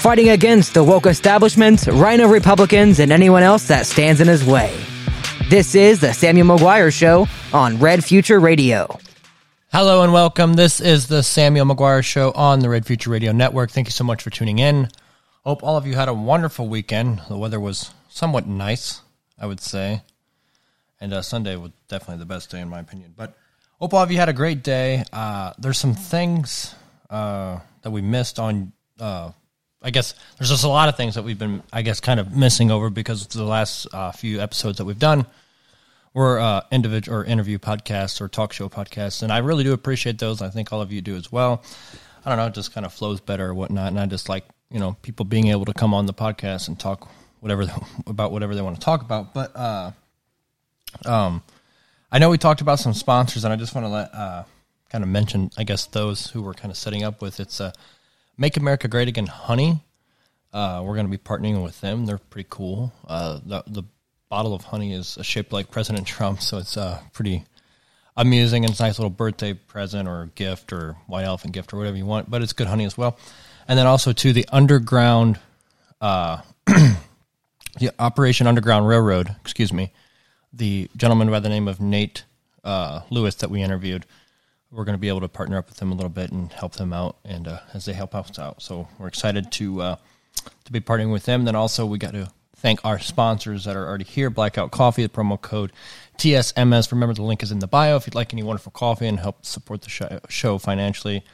fighting 0.00 0.30
against 0.30 0.72
the 0.72 0.82
woke 0.82 1.04
establishment, 1.04 1.86
rhino 1.86 2.26
Republicans, 2.26 3.00
and 3.00 3.12
anyone 3.12 3.42
else 3.42 3.68
that 3.68 3.84
stands 3.84 4.18
in 4.18 4.26
his 4.26 4.42
way. 4.42 4.74
This 5.50 5.74
is 5.74 6.00
the 6.00 6.14
Samuel 6.14 6.46
McGuire 6.46 6.90
Show 6.90 7.28
on 7.52 7.78
Red 7.78 8.02
Future 8.02 8.40
Radio. 8.40 8.98
Hello 9.70 10.02
and 10.02 10.10
welcome. 10.10 10.54
This 10.54 10.80
is 10.80 11.06
the 11.08 11.22
Samuel 11.22 11.66
McGuire 11.66 12.02
Show 12.02 12.32
on 12.32 12.60
the 12.60 12.70
Red 12.70 12.86
Future 12.86 13.10
Radio 13.10 13.32
Network. 13.32 13.70
Thank 13.70 13.88
you 13.88 13.92
so 13.92 14.02
much 14.02 14.22
for 14.22 14.30
tuning 14.30 14.58
in. 14.58 14.88
Hope 15.44 15.62
all 15.62 15.76
of 15.76 15.86
you 15.86 15.94
had 15.94 16.08
a 16.08 16.14
wonderful 16.14 16.66
weekend. 16.66 17.20
The 17.28 17.36
weather 17.36 17.60
was 17.60 17.92
somewhat 18.08 18.46
nice, 18.46 19.02
I 19.38 19.44
would 19.44 19.60
say. 19.60 20.00
And 20.98 21.12
uh, 21.12 21.20
Sunday 21.20 21.56
was 21.56 21.72
definitely 21.88 22.20
the 22.20 22.26
best 22.26 22.50
day, 22.50 22.60
in 22.60 22.70
my 22.70 22.80
opinion. 22.80 23.12
But 23.14 23.36
hope 23.78 23.92
all 23.92 24.02
of 24.02 24.10
you 24.10 24.16
had 24.16 24.30
a 24.30 24.32
great 24.32 24.62
day. 24.62 25.04
Uh, 25.12 25.52
there's 25.58 25.78
some 25.78 25.94
things 25.94 26.74
uh, 27.10 27.58
that 27.82 27.90
we 27.90 28.00
missed 28.00 28.38
on. 28.38 28.72
Uh, 28.98 29.32
I 29.82 29.90
guess 29.90 30.14
there's 30.38 30.50
just 30.50 30.64
a 30.64 30.68
lot 30.68 30.88
of 30.88 30.96
things 30.96 31.14
that 31.14 31.22
we've 31.22 31.38
been, 31.38 31.62
I 31.72 31.82
guess, 31.82 32.00
kind 32.00 32.20
of 32.20 32.36
missing 32.36 32.70
over 32.70 32.90
because 32.90 33.26
the 33.28 33.44
last 33.44 33.86
uh, 33.92 34.12
few 34.12 34.40
episodes 34.40 34.78
that 34.78 34.84
we've 34.84 34.98
done 34.98 35.24
were 36.12 36.38
uh, 36.38 36.62
individual 36.70 37.18
or 37.18 37.24
interview 37.24 37.58
podcasts 37.58 38.20
or 38.20 38.28
talk 38.28 38.52
show 38.52 38.68
podcasts, 38.68 39.22
and 39.22 39.32
I 39.32 39.38
really 39.38 39.64
do 39.64 39.72
appreciate 39.72 40.18
those. 40.18 40.42
I 40.42 40.50
think 40.50 40.72
all 40.72 40.82
of 40.82 40.92
you 40.92 41.00
do 41.00 41.16
as 41.16 41.32
well. 41.32 41.62
I 42.24 42.28
don't 42.28 42.38
know, 42.38 42.46
it 42.46 42.54
just 42.54 42.74
kind 42.74 42.84
of 42.84 42.92
flows 42.92 43.20
better 43.20 43.48
or 43.48 43.54
whatnot, 43.54 43.88
and 43.88 43.98
I 43.98 44.06
just 44.06 44.28
like 44.28 44.44
you 44.70 44.78
know 44.78 44.96
people 45.02 45.24
being 45.24 45.48
able 45.48 45.64
to 45.64 45.72
come 45.72 45.94
on 45.94 46.06
the 46.06 46.14
podcast 46.14 46.68
and 46.68 46.78
talk 46.78 47.08
whatever 47.40 47.66
about 48.06 48.32
whatever 48.32 48.54
they 48.54 48.62
want 48.62 48.76
to 48.76 48.84
talk 48.84 49.02
about. 49.02 49.32
But 49.32 49.56
uh, 49.56 49.92
um, 51.04 51.42
I 52.12 52.18
know 52.18 52.28
we 52.28 52.38
talked 52.38 52.60
about 52.60 52.78
some 52.78 52.92
sponsors, 52.92 53.44
and 53.44 53.52
I 53.52 53.56
just 53.56 53.74
want 53.74 53.86
to 53.86 53.88
let 53.88 54.14
uh, 54.14 54.44
kind 54.90 55.04
of 55.04 55.08
mention, 55.08 55.50
I 55.56 55.64
guess, 55.64 55.86
those 55.86 56.26
who 56.26 56.42
we're 56.42 56.54
kind 56.54 56.70
of 56.70 56.76
setting 56.76 57.04
up 57.04 57.22
with. 57.22 57.40
It's 57.40 57.60
uh, 57.60 57.72
Make 58.40 58.56
America 58.56 58.88
Great 58.88 59.06
Again 59.06 59.26
Honey. 59.26 59.84
Uh, 60.50 60.80
we're 60.82 60.94
going 60.94 61.04
to 61.04 61.10
be 61.10 61.18
partnering 61.18 61.62
with 61.62 61.78
them. 61.82 62.06
They're 62.06 62.16
pretty 62.16 62.48
cool. 62.48 62.90
Uh, 63.06 63.38
the, 63.44 63.62
the 63.66 63.82
bottle 64.30 64.54
of 64.54 64.64
honey 64.64 64.94
is 64.94 65.18
shaped 65.20 65.52
like 65.52 65.70
President 65.70 66.06
Trump, 66.06 66.40
so 66.40 66.56
it's 66.56 66.78
uh, 66.78 67.00
pretty 67.12 67.44
amusing 68.16 68.64
and 68.64 68.70
it's 68.70 68.80
a 68.80 68.84
nice 68.84 68.98
little 68.98 69.10
birthday 69.10 69.52
present 69.52 70.08
or 70.08 70.30
gift 70.36 70.72
or 70.72 70.96
white 71.06 71.26
elephant 71.26 71.52
gift 71.52 71.74
or 71.74 71.76
whatever 71.76 71.98
you 71.98 72.06
want. 72.06 72.30
But 72.30 72.40
it's 72.40 72.54
good 72.54 72.66
honey 72.66 72.86
as 72.86 72.96
well. 72.96 73.18
And 73.68 73.78
then 73.78 73.86
also 73.86 74.14
to 74.14 74.32
the 74.32 74.48
underground, 74.50 75.38
uh, 76.00 76.40
the 76.66 77.92
Operation 77.98 78.46
Underground 78.46 78.88
Railroad. 78.88 79.36
Excuse 79.42 79.70
me, 79.70 79.92
the 80.50 80.88
gentleman 80.96 81.28
by 81.28 81.40
the 81.40 81.50
name 81.50 81.68
of 81.68 81.78
Nate 81.78 82.24
uh, 82.64 83.02
Lewis 83.10 83.34
that 83.34 83.50
we 83.50 83.60
interviewed. 83.60 84.06
We're 84.72 84.84
going 84.84 84.94
to 84.94 85.00
be 85.00 85.08
able 85.08 85.20
to 85.20 85.28
partner 85.28 85.58
up 85.58 85.68
with 85.68 85.78
them 85.78 85.90
a 85.90 85.94
little 85.94 86.10
bit 86.10 86.30
and 86.30 86.52
help 86.52 86.74
them 86.74 86.92
out, 86.92 87.16
and 87.24 87.48
uh, 87.48 87.60
as 87.74 87.84
they 87.86 87.92
help 87.92 88.14
us 88.14 88.38
out, 88.38 88.62
so 88.62 88.88
we're 88.98 89.08
excited 89.08 89.50
to 89.52 89.82
uh, 89.82 89.96
to 90.64 90.72
be 90.72 90.80
partnering 90.80 91.12
with 91.12 91.24
them. 91.24 91.44
Then 91.44 91.56
also 91.56 91.84
we 91.86 91.98
got 91.98 92.12
to 92.12 92.30
thank 92.60 92.84
our 92.84 92.98
sponsors 92.98 93.64
that 93.64 93.74
are 93.74 93.86
already 93.86 94.04
here 94.04 94.30
Blackout 94.30 94.70
Coffee, 94.70 95.02
the 95.02 95.08
promo 95.08 95.40
code 95.40 95.72
TSMS. 96.18 96.92
Remember, 96.92 97.14
the 97.14 97.22
link 97.22 97.42
is 97.42 97.50
in 97.50 97.58
the 97.58 97.66
bio. 97.66 97.96
If 97.96 98.06
you'd 98.06 98.14
like 98.14 98.32
any 98.32 98.42
wonderful 98.42 98.72
coffee 98.72 99.06
and 99.06 99.18
help 99.18 99.44
support 99.44 99.82
the 99.82 100.20
show, 100.28 100.58
financially, 100.58 101.24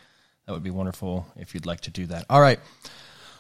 that 0.47 0.53
would 0.53 0.63
be 0.63 0.71
wonderful 0.71 1.27
if 1.37 1.55
you'd 1.55 1.67
like 1.67 1.81
to 1.83 1.91
do 1.91 2.07
that. 2.07 2.25
All 2.31 2.41
right, 2.41 2.61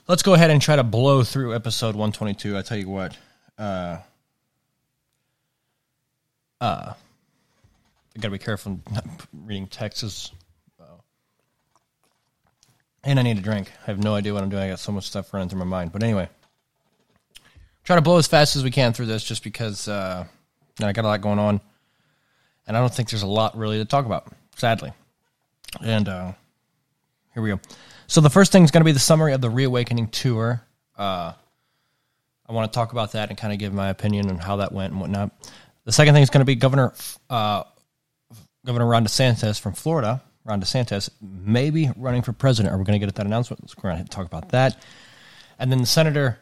let's 0.08 0.22
go 0.22 0.34
ahead 0.34 0.50
and 0.50 0.60
try 0.60 0.76
to 0.76 0.84
blow 0.84 1.22
through 1.22 1.54
episode 1.54 1.94
122. 1.94 2.58
I 2.58 2.62
tell 2.62 2.78
you 2.78 2.88
what, 2.88 3.16
uh, 3.56 3.98
uh, 6.60 6.94
I 8.16 8.20
gotta 8.20 8.32
be 8.32 8.38
careful 8.38 8.80
not 8.90 9.04
reading 9.32 9.66
texts. 9.66 10.32
And 13.04 13.20
I 13.20 13.22
need 13.22 13.38
a 13.38 13.40
drink. 13.40 13.70
I 13.82 13.90
have 13.92 14.02
no 14.02 14.14
idea 14.16 14.34
what 14.34 14.42
I'm 14.42 14.48
doing. 14.48 14.64
I 14.64 14.68
got 14.68 14.80
so 14.80 14.90
much 14.90 15.06
stuff 15.06 15.32
running 15.32 15.48
through 15.48 15.60
my 15.60 15.64
mind. 15.64 15.92
But 15.92 16.02
anyway, 16.02 16.28
try 17.84 17.94
to 17.94 18.02
blow 18.02 18.18
as 18.18 18.26
fast 18.26 18.56
as 18.56 18.64
we 18.64 18.72
can 18.72 18.92
through 18.92 19.06
this 19.06 19.22
just 19.22 19.44
because 19.44 19.86
uh, 19.86 20.24
I 20.80 20.92
got 20.92 21.04
a 21.04 21.08
lot 21.08 21.20
going 21.20 21.38
on. 21.38 21.60
And 22.66 22.76
I 22.76 22.80
don't 22.80 22.92
think 22.92 23.08
there's 23.08 23.22
a 23.22 23.28
lot 23.28 23.56
really 23.56 23.78
to 23.78 23.84
talk 23.84 24.06
about, 24.06 24.26
sadly. 24.56 24.92
And 25.84 26.08
uh, 26.08 26.32
here 27.32 27.44
we 27.44 27.50
go. 27.50 27.60
So 28.08 28.20
the 28.20 28.30
first 28.30 28.50
thing 28.50 28.64
is 28.64 28.72
going 28.72 28.80
to 28.80 28.84
be 28.84 28.90
the 28.90 28.98
summary 28.98 29.34
of 29.34 29.40
the 29.40 29.50
Reawakening 29.50 30.08
tour. 30.08 30.62
Uh, 30.98 31.32
I 32.48 32.52
want 32.52 32.72
to 32.72 32.74
talk 32.74 32.90
about 32.90 33.12
that 33.12 33.28
and 33.28 33.38
kind 33.38 33.52
of 33.52 33.60
give 33.60 33.72
my 33.72 33.88
opinion 33.88 34.30
on 34.30 34.38
how 34.38 34.56
that 34.56 34.72
went 34.72 34.90
and 34.90 35.00
whatnot. 35.00 35.30
The 35.84 35.92
second 35.92 36.14
thing 36.14 36.24
is 36.24 36.30
going 36.30 36.40
to 36.40 36.44
be 36.44 36.56
Governor 36.56 36.92
uh, 37.30 37.62
Governor 38.66 38.86
Ron 38.86 39.06
DeSantis 39.06 39.60
from 39.60 39.74
Florida. 39.74 40.20
Ron 40.44 40.60
DeSantis 40.60 41.08
may 41.20 41.70
be 41.70 41.88
running 41.96 42.22
for 42.22 42.32
president. 42.32 42.74
Are 42.74 42.78
we 42.78 42.84
going 42.84 42.98
to 43.00 43.06
get 43.06 43.14
that 43.14 43.24
announcement? 43.24 43.62
We're 43.80 43.90
going 43.90 44.04
to 44.04 44.10
talk 44.10 44.26
about 44.26 44.48
that. 44.50 44.76
And 45.58 45.70
then 45.70 45.78
the 45.78 45.86
Senator 45.86 46.40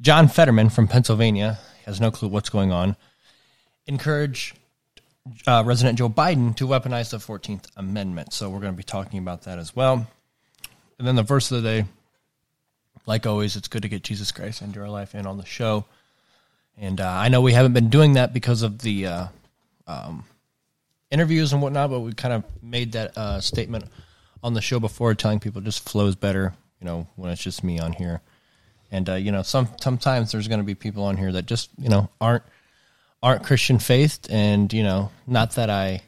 John 0.00 0.26
Fetterman 0.26 0.70
from 0.70 0.88
Pennsylvania 0.88 1.60
has 1.86 2.00
no 2.00 2.10
clue 2.10 2.28
what's 2.28 2.50
going 2.50 2.72
on. 2.72 2.96
Encourage 3.86 4.54
uh, 5.46 5.62
President 5.62 5.96
Joe 5.96 6.08
Biden 6.08 6.56
to 6.56 6.66
weaponize 6.66 7.10
the 7.10 7.18
14th 7.18 7.66
Amendment. 7.76 8.32
So 8.32 8.50
we're 8.50 8.60
going 8.60 8.72
to 8.72 8.76
be 8.76 8.82
talking 8.82 9.20
about 9.20 9.42
that 9.42 9.58
as 9.58 9.74
well. 9.76 10.08
And 10.98 11.06
then 11.06 11.14
the 11.14 11.22
verse 11.22 11.52
of 11.52 11.62
the 11.62 11.68
day, 11.68 11.88
like 13.06 13.26
always, 13.26 13.54
it's 13.54 13.68
good 13.68 13.82
to 13.82 13.88
get 13.88 14.02
Jesus 14.02 14.32
Christ 14.32 14.60
into 14.60 14.80
our 14.80 14.90
life 14.90 15.14
and 15.14 15.26
on 15.26 15.38
the 15.38 15.46
show. 15.46 15.84
And 16.76 17.00
uh, 17.00 17.08
I 17.08 17.28
know 17.28 17.40
we 17.40 17.52
haven't 17.52 17.74
been 17.74 17.90
doing 17.90 18.14
that 18.14 18.32
because 18.32 18.62
of 18.62 18.80
the 18.80 19.06
uh, 19.06 19.26
um, 19.86 20.24
interviews 21.10 21.52
and 21.52 21.60
whatnot, 21.60 21.90
but 21.90 22.00
we 22.00 22.12
kind 22.12 22.34
of 22.34 22.44
made 22.62 22.92
that 22.92 23.16
uh, 23.16 23.40
statement 23.40 23.84
on 24.42 24.54
the 24.54 24.60
show 24.60 24.80
before, 24.80 25.14
telling 25.14 25.40
people 25.40 25.60
it 25.60 25.64
just 25.64 25.88
flows 25.88 26.14
better, 26.14 26.54
you 26.80 26.86
know, 26.86 27.06
when 27.16 27.30
it's 27.30 27.42
just 27.42 27.64
me 27.64 27.78
on 27.78 27.92
here. 27.92 28.20
And 28.90 29.08
uh, 29.08 29.14
you 29.14 29.30
know, 29.30 29.42
some 29.42 29.68
sometimes 29.80 30.32
there's 30.32 30.48
going 30.48 30.60
to 30.60 30.64
be 30.64 30.74
people 30.74 31.04
on 31.04 31.16
here 31.16 31.32
that 31.32 31.46
just 31.46 31.70
you 31.78 31.88
know 31.88 32.08
aren't 32.20 32.42
aren't 33.22 33.44
Christian 33.44 33.78
faithed, 33.78 34.28
and 34.30 34.72
you 34.72 34.82
know, 34.82 35.10
not 35.26 35.52
that 35.52 35.70
I 35.70 36.02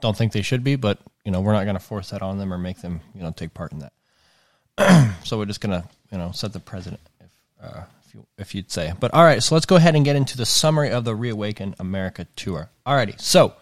don't 0.00 0.16
think 0.16 0.32
they 0.32 0.42
should 0.42 0.62
be, 0.62 0.76
but 0.76 0.98
you 1.24 1.32
know, 1.32 1.40
we're 1.40 1.52
not 1.52 1.64
going 1.64 1.76
to 1.76 1.82
force 1.82 2.10
that 2.10 2.22
on 2.22 2.38
them 2.38 2.52
or 2.52 2.58
make 2.58 2.80
them 2.80 3.00
you 3.14 3.22
know 3.22 3.32
take 3.32 3.54
part 3.54 3.72
in 3.72 3.80
that. 3.80 5.14
so 5.24 5.36
we're 5.36 5.46
just 5.46 5.60
going 5.60 5.82
to 5.82 5.88
you 6.12 6.18
know 6.18 6.30
set 6.30 6.52
the 6.52 6.60
precedent, 6.60 7.00
if 7.20 7.30
uh, 7.60 7.82
if 8.06 8.14
you 8.14 8.26
if 8.38 8.54
you'd 8.54 8.70
say. 8.70 8.92
But 9.00 9.12
all 9.14 9.24
right, 9.24 9.42
so 9.42 9.56
let's 9.56 9.66
go 9.66 9.76
ahead 9.76 9.96
and 9.96 10.04
get 10.04 10.14
into 10.14 10.36
the 10.36 10.46
summary 10.46 10.90
of 10.90 11.04
the 11.04 11.16
Reawaken 11.16 11.74
America 11.80 12.28
tour. 12.36 12.70
Alrighty, 12.86 13.20
so 13.20 13.54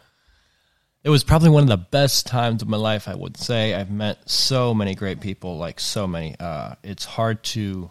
it 1.03 1.11
was 1.11 1.25
probably 1.25 1.49
one 1.49 1.63
of 1.63 1.69
the 1.69 1.77
best 1.79 2.27
times 2.27 2.63
of 2.63 2.69
my 2.69 2.77
life. 2.77 3.09
I 3.09 3.15
would 3.15 3.37
say 3.37 3.75
I've 3.75 3.91
met 3.91 4.29
so 4.29 4.75
many 4.75 4.95
great 4.95 5.21
people, 5.21 5.57
like 5.57 5.81
so 5.81 6.07
many. 6.07 6.37
Uh, 6.39 6.75
it's 6.83 7.05
hard 7.05 7.43
to 7.45 7.91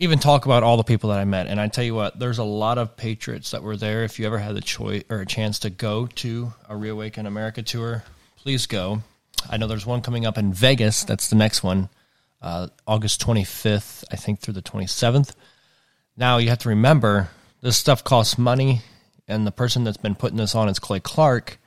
even 0.00 0.18
talk 0.18 0.44
about 0.46 0.64
all 0.64 0.76
the 0.76 0.82
people 0.82 1.10
that 1.10 1.20
I 1.20 1.24
met. 1.24 1.46
And 1.46 1.60
I 1.60 1.68
tell 1.68 1.84
you 1.84 1.94
what, 1.94 2.18
there's 2.18 2.38
a 2.38 2.44
lot 2.44 2.78
of 2.78 2.96
patriots 2.96 3.52
that 3.52 3.62
were 3.62 3.76
there. 3.76 4.02
If 4.02 4.18
you 4.18 4.26
ever 4.26 4.38
had 4.38 4.56
the 4.56 4.60
choice 4.60 5.04
or 5.08 5.20
a 5.20 5.26
chance 5.26 5.60
to 5.60 5.70
go 5.70 6.06
to 6.06 6.52
a 6.68 6.76
Reawaken 6.76 7.26
America 7.26 7.62
tour, 7.62 8.02
please 8.36 8.66
go. 8.66 9.02
I 9.48 9.56
know 9.56 9.68
there's 9.68 9.86
one 9.86 10.02
coming 10.02 10.26
up 10.26 10.36
in 10.36 10.52
Vegas. 10.52 11.04
That's 11.04 11.28
the 11.28 11.36
next 11.36 11.62
one, 11.62 11.88
uh, 12.42 12.68
August 12.86 13.24
25th, 13.24 14.04
I 14.10 14.16
think, 14.16 14.40
through 14.40 14.54
the 14.54 14.62
27th. 14.62 15.34
Now 16.16 16.38
you 16.38 16.48
have 16.48 16.58
to 16.60 16.70
remember 16.70 17.28
this 17.60 17.76
stuff 17.76 18.02
costs 18.02 18.38
money 18.38 18.82
and 19.28 19.46
the 19.46 19.52
person 19.52 19.84
that's 19.84 19.96
been 19.96 20.14
putting 20.14 20.36
this 20.36 20.54
on 20.54 20.68
is 20.68 20.78
Clay 20.78 21.00
Clark. 21.00 21.58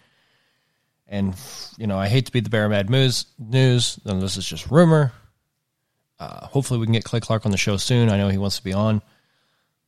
And 1.08 1.36
you 1.78 1.88
know, 1.88 1.98
I 1.98 2.08
hate 2.08 2.26
to 2.26 2.32
be 2.32 2.42
the 2.42 2.50
bearer 2.50 2.66
of 2.66 2.72
bad 2.72 2.90
news. 2.90 3.26
News, 3.40 4.00
and 4.06 4.22
this 4.22 4.38
is 4.38 4.46
just 4.46 4.70
rumor. 4.70 5.14
Uh, 6.20 6.48
hopefully, 6.48 6.80
we 6.80 6.86
can 6.86 6.94
get 6.94 7.04
Clay 7.04 7.20
Clark 7.20 7.46
on 7.46 7.52
the 7.52 7.58
show 7.58 7.78
soon. 7.78 8.10
I 8.10 8.18
know 8.18 8.30
he 8.30 8.38
wants 8.38 8.58
to 8.58 8.64
be 8.64 8.74
on. 8.74 9.02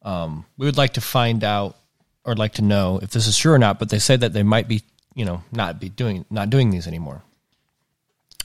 Um, 0.01 0.45
we 0.57 0.65
would 0.65 0.77
like 0.77 0.93
to 0.93 1.01
find 1.01 1.43
out, 1.43 1.75
or 2.23 2.35
like 2.35 2.53
to 2.53 2.61
know 2.61 2.99
if 3.01 3.11
this 3.11 3.27
is 3.27 3.37
true 3.37 3.53
or 3.53 3.59
not. 3.59 3.79
But 3.79 3.89
they 3.89 3.99
say 3.99 4.15
that 4.15 4.33
they 4.33 4.43
might 4.43 4.67
be, 4.67 4.83
you 5.13 5.25
know, 5.25 5.43
not 5.51 5.79
be 5.79 5.89
doing 5.89 6.25
not 6.29 6.49
doing 6.49 6.69
these 6.69 6.87
anymore. 6.87 7.21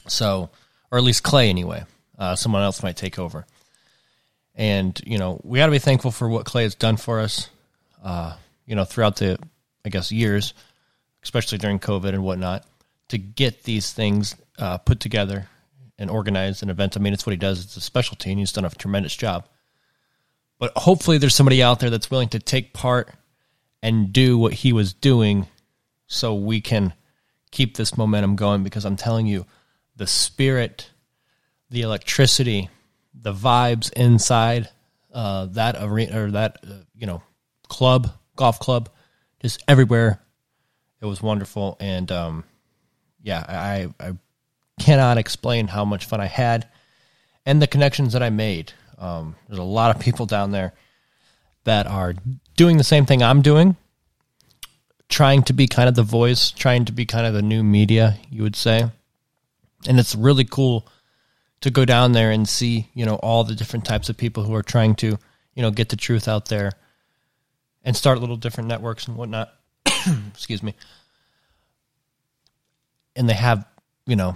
So, 0.07 0.49
or 0.91 0.97
at 0.97 1.03
least 1.03 1.23
Clay 1.23 1.49
anyway. 1.49 1.85
Uh, 2.17 2.35
someone 2.35 2.61
else 2.61 2.83
might 2.83 2.95
take 2.95 3.19
over. 3.19 3.45
And 4.55 4.99
you 5.05 5.17
know, 5.17 5.39
we 5.43 5.59
got 5.59 5.65
to 5.65 5.71
be 5.71 5.79
thankful 5.79 6.11
for 6.11 6.27
what 6.29 6.45
Clay 6.45 6.63
has 6.63 6.75
done 6.75 6.97
for 6.97 7.19
us. 7.19 7.49
Uh, 8.03 8.35
you 8.65 8.75
know, 8.75 8.85
throughout 8.85 9.17
the, 9.17 9.37
I 9.83 9.89
guess, 9.89 10.11
years, 10.11 10.53
especially 11.23 11.57
during 11.57 11.79
COVID 11.79 12.09
and 12.09 12.23
whatnot, 12.23 12.65
to 13.09 13.17
get 13.17 13.63
these 13.63 13.93
things 13.93 14.35
uh, 14.57 14.77
put 14.77 14.99
together 14.99 15.47
and 15.97 16.09
organized 16.09 16.63
an 16.63 16.69
event. 16.69 16.97
I 16.97 16.99
mean, 16.99 17.13
it's 17.13 17.25
what 17.25 17.31
he 17.31 17.37
does. 17.37 17.63
It's 17.63 17.77
a 17.77 17.81
specialty, 17.81 18.31
and 18.31 18.39
he's 18.39 18.51
done 18.51 18.65
a 18.65 18.69
tremendous 18.69 19.15
job. 19.15 19.47
But 20.57 20.71
hopefully, 20.75 21.17
there's 21.17 21.35
somebody 21.35 21.61
out 21.61 21.79
there 21.79 21.89
that's 21.89 22.11
willing 22.11 22.29
to 22.29 22.39
take 22.39 22.73
part 22.73 23.09
and 23.81 24.11
do 24.11 24.37
what 24.37 24.53
he 24.53 24.73
was 24.73 24.93
doing, 24.93 25.47
so 26.07 26.35
we 26.35 26.61
can 26.61 26.93
keep 27.51 27.77
this 27.77 27.97
momentum 27.97 28.35
going. 28.35 28.63
Because 28.63 28.85
I'm 28.85 28.95
telling 28.95 29.27
you, 29.27 29.45
the 29.95 30.07
spirit, 30.07 30.89
the 31.69 31.81
electricity, 31.81 32.69
the 33.13 33.33
vibes 33.33 33.91
inside 33.93 34.69
uh, 35.13 35.45
that 35.47 35.77
arena 35.79 36.23
or 36.23 36.31
that 36.31 36.59
uh, 36.63 36.73
you 36.95 37.07
know 37.07 37.23
club 37.67 38.11
golf 38.35 38.59
club, 38.59 38.89
just 39.41 39.63
everywhere. 39.67 40.19
It 41.01 41.05
was 41.05 41.21
wonderful, 41.21 41.77
and 41.79 42.11
um, 42.11 42.43
yeah, 43.21 43.43
I, 43.47 43.87
I 43.99 44.13
cannot 44.79 45.17
explain 45.17 45.67
how 45.67 45.85
much 45.85 46.05
fun 46.05 46.21
I 46.21 46.25
had, 46.25 46.67
and 47.45 47.61
the 47.61 47.67
connections 47.67 48.13
that 48.13 48.23
I 48.23 48.29
made. 48.29 48.73
Um, 48.97 49.35
there's 49.47 49.59
a 49.59 49.63
lot 49.63 49.95
of 49.95 50.01
people 50.01 50.25
down 50.25 50.51
there 50.51 50.73
that 51.65 51.87
are 51.87 52.13
doing 52.55 52.77
the 52.77 52.83
same 52.83 53.05
thing 53.05 53.21
I'm 53.21 53.41
doing, 53.41 53.75
trying 55.09 55.43
to 55.43 55.53
be 55.53 55.67
kind 55.67 55.89
of 55.89 55.95
the 55.95 56.03
voice, 56.03 56.51
trying 56.51 56.85
to 56.85 56.91
be 56.91 57.05
kind 57.05 57.27
of 57.27 57.33
the 57.33 57.41
new 57.41 57.63
media, 57.63 58.17
you 58.29 58.43
would 58.43 58.55
say. 58.55 58.89
And 59.87 59.99
it's 59.99 60.15
really 60.15 60.45
cool 60.45 60.87
to 61.61 61.69
go 61.69 61.85
down 61.85 62.13
there 62.13 62.31
and 62.31 62.47
see, 62.47 62.89
you 62.93 63.05
know, 63.05 63.15
all 63.15 63.43
the 63.43 63.55
different 63.55 63.85
types 63.85 64.09
of 64.09 64.17
people 64.17 64.43
who 64.43 64.55
are 64.55 64.63
trying 64.63 64.95
to, 64.95 65.17
you 65.55 65.61
know, 65.61 65.71
get 65.71 65.89
the 65.89 65.95
truth 65.95 66.27
out 66.27 66.47
there 66.47 66.73
and 67.85 67.95
start 67.95 68.19
little 68.19 68.35
different 68.35 68.67
networks 68.67 69.07
and 69.07 69.15
whatnot. 69.15 69.53
Excuse 70.33 70.61
me. 70.61 70.73
And 73.15 73.29
they 73.29 73.35
have, 73.35 73.65
you 74.05 74.17
know, 74.17 74.35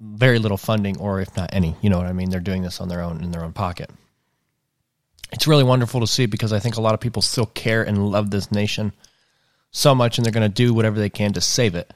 very 0.00 0.38
little 0.38 0.56
funding 0.56 0.98
or 0.98 1.20
if 1.20 1.36
not 1.36 1.50
any, 1.52 1.76
you 1.82 1.90
know 1.90 1.98
what 1.98 2.06
I 2.06 2.12
mean? 2.14 2.30
They're 2.30 2.40
doing 2.40 2.62
this 2.62 2.80
on 2.80 2.88
their 2.88 3.02
own 3.02 3.22
in 3.22 3.32
their 3.32 3.44
own 3.44 3.52
pocket. 3.52 3.90
It's 5.32 5.46
really 5.46 5.64
wonderful 5.64 6.00
to 6.00 6.06
see 6.06 6.26
because 6.26 6.52
I 6.52 6.58
think 6.58 6.76
a 6.76 6.80
lot 6.80 6.94
of 6.94 7.00
people 7.00 7.20
still 7.20 7.46
care 7.46 7.82
and 7.82 8.10
love 8.10 8.30
this 8.30 8.50
nation 8.50 8.92
so 9.70 9.94
much 9.94 10.16
and 10.16 10.24
they're 10.24 10.32
going 10.32 10.48
to 10.48 10.54
do 10.54 10.72
whatever 10.72 10.98
they 10.98 11.10
can 11.10 11.32
to 11.34 11.40
save 11.40 11.74
it. 11.74 11.92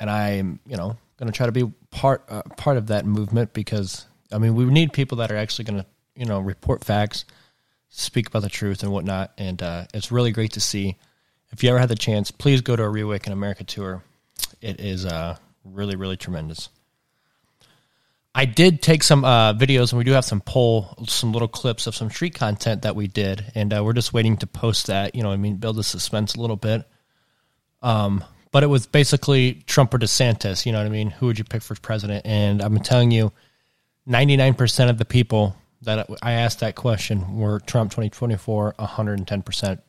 And 0.00 0.10
I'm, 0.10 0.60
you 0.66 0.76
know, 0.76 0.96
going 1.18 1.30
to 1.30 1.36
try 1.36 1.46
to 1.46 1.52
be 1.52 1.70
part 1.90 2.24
uh, 2.28 2.42
part 2.56 2.76
of 2.76 2.86
that 2.88 3.04
movement 3.04 3.52
because 3.52 4.06
I 4.32 4.38
mean, 4.38 4.54
we 4.54 4.64
need 4.64 4.92
people 4.92 5.18
that 5.18 5.30
are 5.30 5.36
actually 5.36 5.66
going 5.66 5.80
to, 5.80 5.86
you 6.14 6.24
know, 6.24 6.40
report 6.40 6.84
facts, 6.84 7.24
speak 7.88 8.28
about 8.28 8.42
the 8.42 8.48
truth 8.48 8.82
and 8.82 8.92
whatnot. 8.92 9.32
And 9.38 9.62
uh, 9.62 9.86
it's 9.94 10.12
really 10.12 10.32
great 10.32 10.52
to 10.52 10.60
see. 10.60 10.96
If 11.50 11.62
you 11.62 11.70
ever 11.70 11.78
had 11.78 11.88
the 11.88 11.96
chance, 11.96 12.30
please 12.30 12.60
go 12.60 12.76
to 12.76 12.82
a 12.82 12.88
Reawaken 12.88 13.32
America 13.32 13.64
tour. 13.64 14.02
It 14.60 14.80
is 14.80 15.06
uh, 15.06 15.36
really, 15.64 15.96
really 15.96 16.16
tremendous. 16.16 16.68
I 18.34 18.44
did 18.44 18.82
take 18.82 19.02
some 19.02 19.24
uh, 19.24 19.54
videos, 19.54 19.92
and 19.92 19.98
we 19.98 20.04
do 20.04 20.12
have 20.12 20.24
some 20.26 20.42
poll, 20.42 20.94
some 21.06 21.32
little 21.32 21.48
clips 21.48 21.86
of 21.86 21.94
some 21.94 22.10
street 22.10 22.34
content 22.34 22.82
that 22.82 22.94
we 22.94 23.06
did, 23.06 23.50
and 23.54 23.72
uh, 23.72 23.82
we're 23.82 23.94
just 23.94 24.12
waiting 24.12 24.36
to 24.38 24.46
post 24.46 24.88
that. 24.88 25.14
You 25.14 25.22
know, 25.22 25.32
I 25.32 25.36
mean, 25.36 25.56
build 25.56 25.76
the 25.76 25.82
suspense 25.82 26.34
a 26.34 26.40
little 26.40 26.56
bit. 26.56 26.84
Um, 27.80 28.22
but 28.52 28.62
it 28.62 28.66
was 28.66 28.86
basically 28.86 29.62
Trump 29.66 29.94
or 29.94 29.98
DeSantis. 29.98 30.66
You 30.66 30.72
know 30.72 30.78
what 30.78 30.86
I 30.86 30.90
mean? 30.90 31.10
Who 31.10 31.26
would 31.26 31.38
you 31.38 31.44
pick 31.44 31.62
for 31.62 31.74
president? 31.76 32.26
And 32.26 32.60
I'm 32.60 32.78
telling 32.80 33.10
you, 33.10 33.32
99% 34.08 34.90
of 34.90 34.98
the 34.98 35.04
people 35.04 35.56
that 35.82 36.08
I 36.22 36.32
asked 36.32 36.60
that 36.60 36.74
question 36.74 37.38
were 37.38 37.60
Trump 37.60 37.90
2024, 37.90 38.74
110%. 38.78 39.80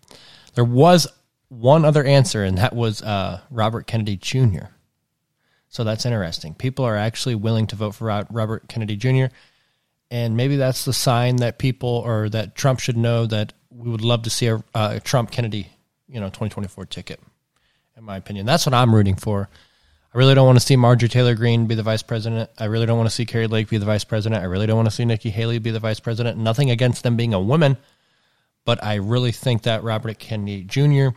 There 0.53 0.65
was 0.65 1.07
one 1.49 1.85
other 1.85 2.03
answer, 2.03 2.43
and 2.43 2.57
that 2.57 2.75
was 2.75 3.01
uh, 3.01 3.41
Robert 3.49 3.87
Kennedy 3.87 4.17
Jr. 4.17 4.67
So 5.69 5.83
that's 5.83 6.05
interesting. 6.05 6.53
People 6.53 6.85
are 6.85 6.95
actually 6.95 7.35
willing 7.35 7.67
to 7.67 7.75
vote 7.75 7.95
for 7.95 8.25
Robert 8.29 8.67
Kennedy 8.67 8.95
Jr. 8.95 9.25
And 10.09 10.37
maybe 10.37 10.55
that's 10.55 10.85
the 10.85 10.93
sign 10.93 11.37
that 11.37 11.57
people 11.57 11.89
or 11.89 12.29
that 12.29 12.55
Trump 12.55 12.79
should 12.79 12.97
know 12.97 13.25
that 13.25 13.53
we 13.69 13.89
would 13.89 14.01
love 14.01 14.23
to 14.23 14.29
see 14.29 14.47
a, 14.47 14.63
a 14.73 14.99
Trump 14.99 15.31
Kennedy, 15.31 15.69
you 16.07 16.19
know, 16.19 16.27
2024 16.27 16.85
ticket. 16.85 17.19
In 17.97 18.03
my 18.03 18.17
opinion, 18.17 18.45
that's 18.45 18.65
what 18.65 18.73
I'm 18.73 18.93
rooting 18.93 19.15
for. 19.15 19.49
I 20.13 20.17
really 20.17 20.35
don't 20.35 20.45
want 20.45 20.57
to 20.57 20.65
see 20.65 20.75
Marjorie 20.75 21.09
Taylor 21.09 21.35
Greene 21.35 21.67
be 21.67 21.75
the 21.75 21.83
vice 21.83 22.01
president. 22.01 22.49
I 22.57 22.65
really 22.65 22.85
don't 22.85 22.97
want 22.97 23.09
to 23.09 23.15
see 23.15 23.25
Kari 23.25 23.47
Lake 23.47 23.69
be 23.69 23.77
the 23.77 23.85
vice 23.85 24.05
president. 24.05 24.41
I 24.41 24.45
really 24.45 24.65
don't 24.65 24.77
want 24.77 24.87
to 24.87 24.95
see 24.95 25.05
Nikki 25.05 25.29
Haley 25.29 25.59
be 25.59 25.71
the 25.71 25.79
vice 25.79 25.99
president. 25.99 26.37
Nothing 26.37 26.71
against 26.71 27.03
them 27.03 27.17
being 27.17 27.33
a 27.33 27.41
woman, 27.41 27.77
but 28.63 28.83
I 28.83 28.95
really 28.95 29.31
think 29.31 29.63
that 29.63 29.83
Robert 29.83 30.17
Kennedy 30.17 30.63
Jr., 30.63 31.09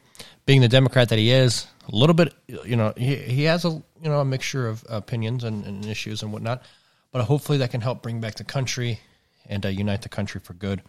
being 0.44 0.60
the 0.60 0.68
Democrat 0.68 1.08
that 1.10 1.18
he 1.18 1.30
is, 1.30 1.66
a 1.88 1.94
little 1.94 2.14
bit, 2.14 2.34
you 2.46 2.76
know, 2.76 2.92
he, 2.96 3.16
he 3.16 3.44
has 3.44 3.64
a 3.64 3.68
you 3.68 4.08
know 4.08 4.20
a 4.20 4.24
mixture 4.24 4.68
of 4.68 4.84
opinions 4.88 5.44
and, 5.44 5.64
and 5.64 5.86
issues 5.86 6.22
and 6.22 6.32
whatnot, 6.32 6.64
but 7.12 7.24
hopefully 7.24 7.58
that 7.58 7.70
can 7.70 7.80
help 7.80 8.02
bring 8.02 8.20
back 8.20 8.34
the 8.34 8.44
country 8.44 9.00
and 9.46 9.64
uh, 9.64 9.68
unite 9.68 10.02
the 10.02 10.08
country 10.08 10.40
for 10.40 10.54
good, 10.54 10.82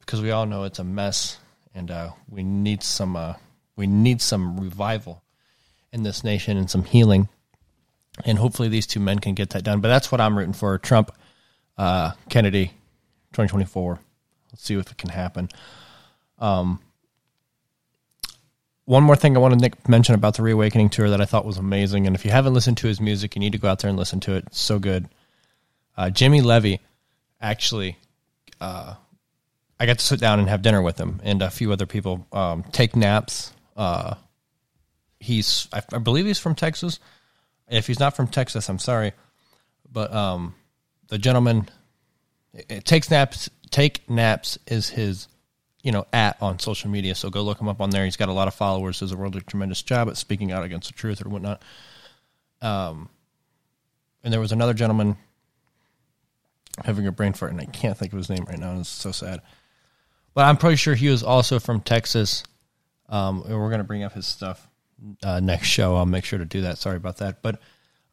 because 0.00 0.20
we 0.20 0.30
all 0.30 0.46
know 0.46 0.64
it's 0.64 0.78
a 0.78 0.84
mess 0.84 1.38
and 1.74 1.90
uh, 1.90 2.10
we 2.28 2.42
need 2.42 2.82
some 2.82 3.16
uh, 3.16 3.34
we 3.76 3.86
need 3.86 4.20
some 4.20 4.58
revival 4.58 5.22
in 5.92 6.02
this 6.02 6.24
nation 6.24 6.56
and 6.56 6.70
some 6.70 6.84
healing, 6.84 7.28
and 8.24 8.38
hopefully 8.38 8.68
these 8.68 8.86
two 8.86 9.00
men 9.00 9.18
can 9.18 9.34
get 9.34 9.50
that 9.50 9.64
done. 9.64 9.80
But 9.80 9.88
that's 9.88 10.10
what 10.10 10.20
I'm 10.20 10.36
rooting 10.36 10.54
for: 10.54 10.78
Trump, 10.78 11.10
uh, 11.76 12.12
Kennedy, 12.28 12.66
2024. 13.32 13.98
Let's 14.52 14.62
see 14.62 14.74
if 14.74 14.90
it 14.90 14.98
can 14.98 15.10
happen. 15.10 15.48
Um, 16.38 16.80
one 18.86 19.02
more 19.02 19.16
thing 19.16 19.36
I 19.36 19.40
want 19.40 19.60
to 19.60 19.70
mention 19.88 20.14
about 20.14 20.36
the 20.36 20.42
Reawakening 20.42 20.90
tour 20.90 21.10
that 21.10 21.20
I 21.20 21.24
thought 21.24 21.44
was 21.44 21.58
amazing, 21.58 22.06
and 22.06 22.14
if 22.14 22.24
you 22.24 22.30
haven't 22.30 22.54
listened 22.54 22.76
to 22.78 22.86
his 22.86 23.00
music, 23.00 23.34
you 23.34 23.40
need 23.40 23.52
to 23.52 23.58
go 23.58 23.68
out 23.68 23.80
there 23.80 23.88
and 23.88 23.98
listen 23.98 24.20
to 24.20 24.34
it. 24.34 24.44
It's 24.46 24.60
so 24.60 24.78
good. 24.78 25.08
Uh, 25.96 26.10
Jimmy 26.10 26.40
Levy, 26.40 26.80
actually, 27.40 27.96
uh, 28.60 28.94
I 29.78 29.86
got 29.86 29.98
to 29.98 30.04
sit 30.04 30.20
down 30.20 30.38
and 30.38 30.48
have 30.48 30.62
dinner 30.62 30.80
with 30.80 30.98
him 30.98 31.20
and 31.24 31.42
a 31.42 31.50
few 31.50 31.72
other 31.72 31.86
people. 31.86 32.26
Um, 32.32 32.62
take 32.72 32.94
naps. 32.96 33.52
Uh, 33.76 34.14
he's, 35.20 35.68
I, 35.72 35.82
I, 35.92 35.98
believe 35.98 36.24
he's 36.24 36.38
from 36.38 36.54
Texas. 36.54 36.98
If 37.68 37.86
he's 37.86 37.98
not 37.98 38.14
from 38.14 38.28
Texas, 38.28 38.68
I'm 38.68 38.78
sorry, 38.78 39.12
but 39.90 40.14
um, 40.14 40.54
the 41.08 41.18
gentleman 41.18 41.68
it, 42.52 42.66
it 42.68 42.84
takes 42.84 43.10
naps. 43.10 43.50
Take 43.70 44.08
naps 44.08 44.58
is 44.66 44.88
his 44.88 45.28
you 45.86 45.92
know, 45.92 46.04
at 46.12 46.36
on 46.42 46.58
social 46.58 46.90
media. 46.90 47.14
So 47.14 47.30
go 47.30 47.42
look 47.42 47.60
him 47.60 47.68
up 47.68 47.80
on 47.80 47.90
there. 47.90 48.04
He's 48.04 48.16
got 48.16 48.28
a 48.28 48.32
lot 48.32 48.48
of 48.48 48.54
followers. 48.54 48.98
Does 48.98 49.12
a 49.12 49.16
really 49.16 49.40
tremendous 49.42 49.82
job 49.82 50.08
at 50.08 50.16
speaking 50.16 50.50
out 50.50 50.64
against 50.64 50.88
the 50.88 50.94
truth 50.94 51.24
or 51.24 51.28
whatnot. 51.28 51.62
Um, 52.60 53.08
and 54.24 54.32
there 54.32 54.40
was 54.40 54.50
another 54.50 54.74
gentleman 54.74 55.16
having 56.84 57.06
a 57.06 57.12
brain 57.12 57.34
fart, 57.34 57.52
and 57.52 57.60
I 57.60 57.66
can't 57.66 57.96
think 57.96 58.12
of 58.12 58.16
his 58.16 58.28
name 58.28 58.46
right 58.48 58.58
now. 58.58 58.80
It's 58.80 58.88
so 58.88 59.12
sad. 59.12 59.42
But 60.34 60.46
I'm 60.46 60.56
pretty 60.56 60.74
sure 60.74 60.96
he 60.96 61.08
was 61.08 61.22
also 61.22 61.60
from 61.60 61.80
Texas. 61.80 62.42
Um, 63.08 63.44
and 63.46 63.56
we're 63.56 63.68
going 63.68 63.78
to 63.78 63.84
bring 63.84 64.02
up 64.02 64.12
his 64.12 64.26
stuff 64.26 64.68
uh, 65.22 65.40
next 65.40 65.68
show. 65.68 65.96
I'll 65.96 66.06
make 66.06 66.24
sure 66.24 66.38
to 66.38 66.44
do 66.44 66.62
that. 66.62 66.78
Sorry 66.78 66.96
about 66.96 67.18
that. 67.18 67.42
But 67.42 67.60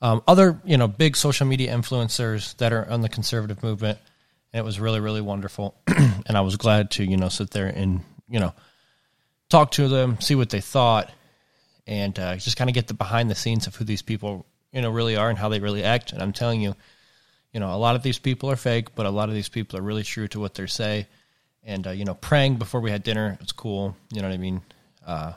um, 0.01 0.21
other, 0.27 0.61
you 0.65 0.77
know, 0.77 0.87
big 0.87 1.15
social 1.15 1.47
media 1.47 1.75
influencers 1.75 2.57
that 2.57 2.73
are 2.73 2.89
on 2.89 3.01
the 3.01 3.09
conservative 3.09 3.63
movement– 3.63 3.99
and 4.53 4.59
it 4.59 4.63
was 4.63 4.79
really 4.79 4.99
really 4.99 5.21
wonderful 5.21 5.75
and 5.87 6.37
i 6.37 6.41
was 6.41 6.55
glad 6.55 6.91
to 6.91 7.03
you 7.03 7.17
know 7.17 7.29
sit 7.29 7.51
there 7.51 7.67
and 7.67 8.01
you 8.29 8.39
know 8.39 8.53
talk 9.49 9.71
to 9.71 9.87
them 9.87 10.19
see 10.21 10.35
what 10.35 10.49
they 10.49 10.61
thought 10.61 11.11
and 11.85 12.17
uh, 12.17 12.35
just 12.37 12.55
kind 12.55 12.69
of 12.69 12.73
get 12.73 12.87
the 12.87 12.93
behind 12.93 13.29
the 13.29 13.35
scenes 13.35 13.67
of 13.67 13.75
who 13.75 13.83
these 13.83 14.01
people 14.01 14.45
you 14.71 14.81
know 14.81 14.91
really 14.91 15.15
are 15.15 15.29
and 15.29 15.37
how 15.37 15.49
they 15.49 15.59
really 15.59 15.83
act 15.83 16.13
and 16.13 16.21
i'm 16.21 16.31
telling 16.33 16.61
you 16.61 16.75
you 17.51 17.59
know 17.59 17.73
a 17.73 17.77
lot 17.77 17.95
of 17.95 18.03
these 18.03 18.19
people 18.19 18.49
are 18.49 18.55
fake 18.55 18.95
but 18.95 19.05
a 19.05 19.09
lot 19.09 19.27
of 19.27 19.35
these 19.35 19.49
people 19.49 19.77
are 19.77 19.83
really 19.83 20.03
true 20.03 20.27
to 20.27 20.39
what 20.39 20.53
they 20.53 20.65
say 20.67 21.07
and 21.63 21.87
uh, 21.87 21.91
you 21.91 22.05
know 22.05 22.15
praying 22.15 22.55
before 22.55 22.79
we 22.79 22.91
had 22.91 23.03
dinner 23.03 23.37
it's 23.41 23.51
cool 23.51 23.95
you 24.11 24.21
know 24.21 24.27
what 24.27 24.33
i 24.33 24.37
mean 24.37 24.61
uh, 25.05 25.33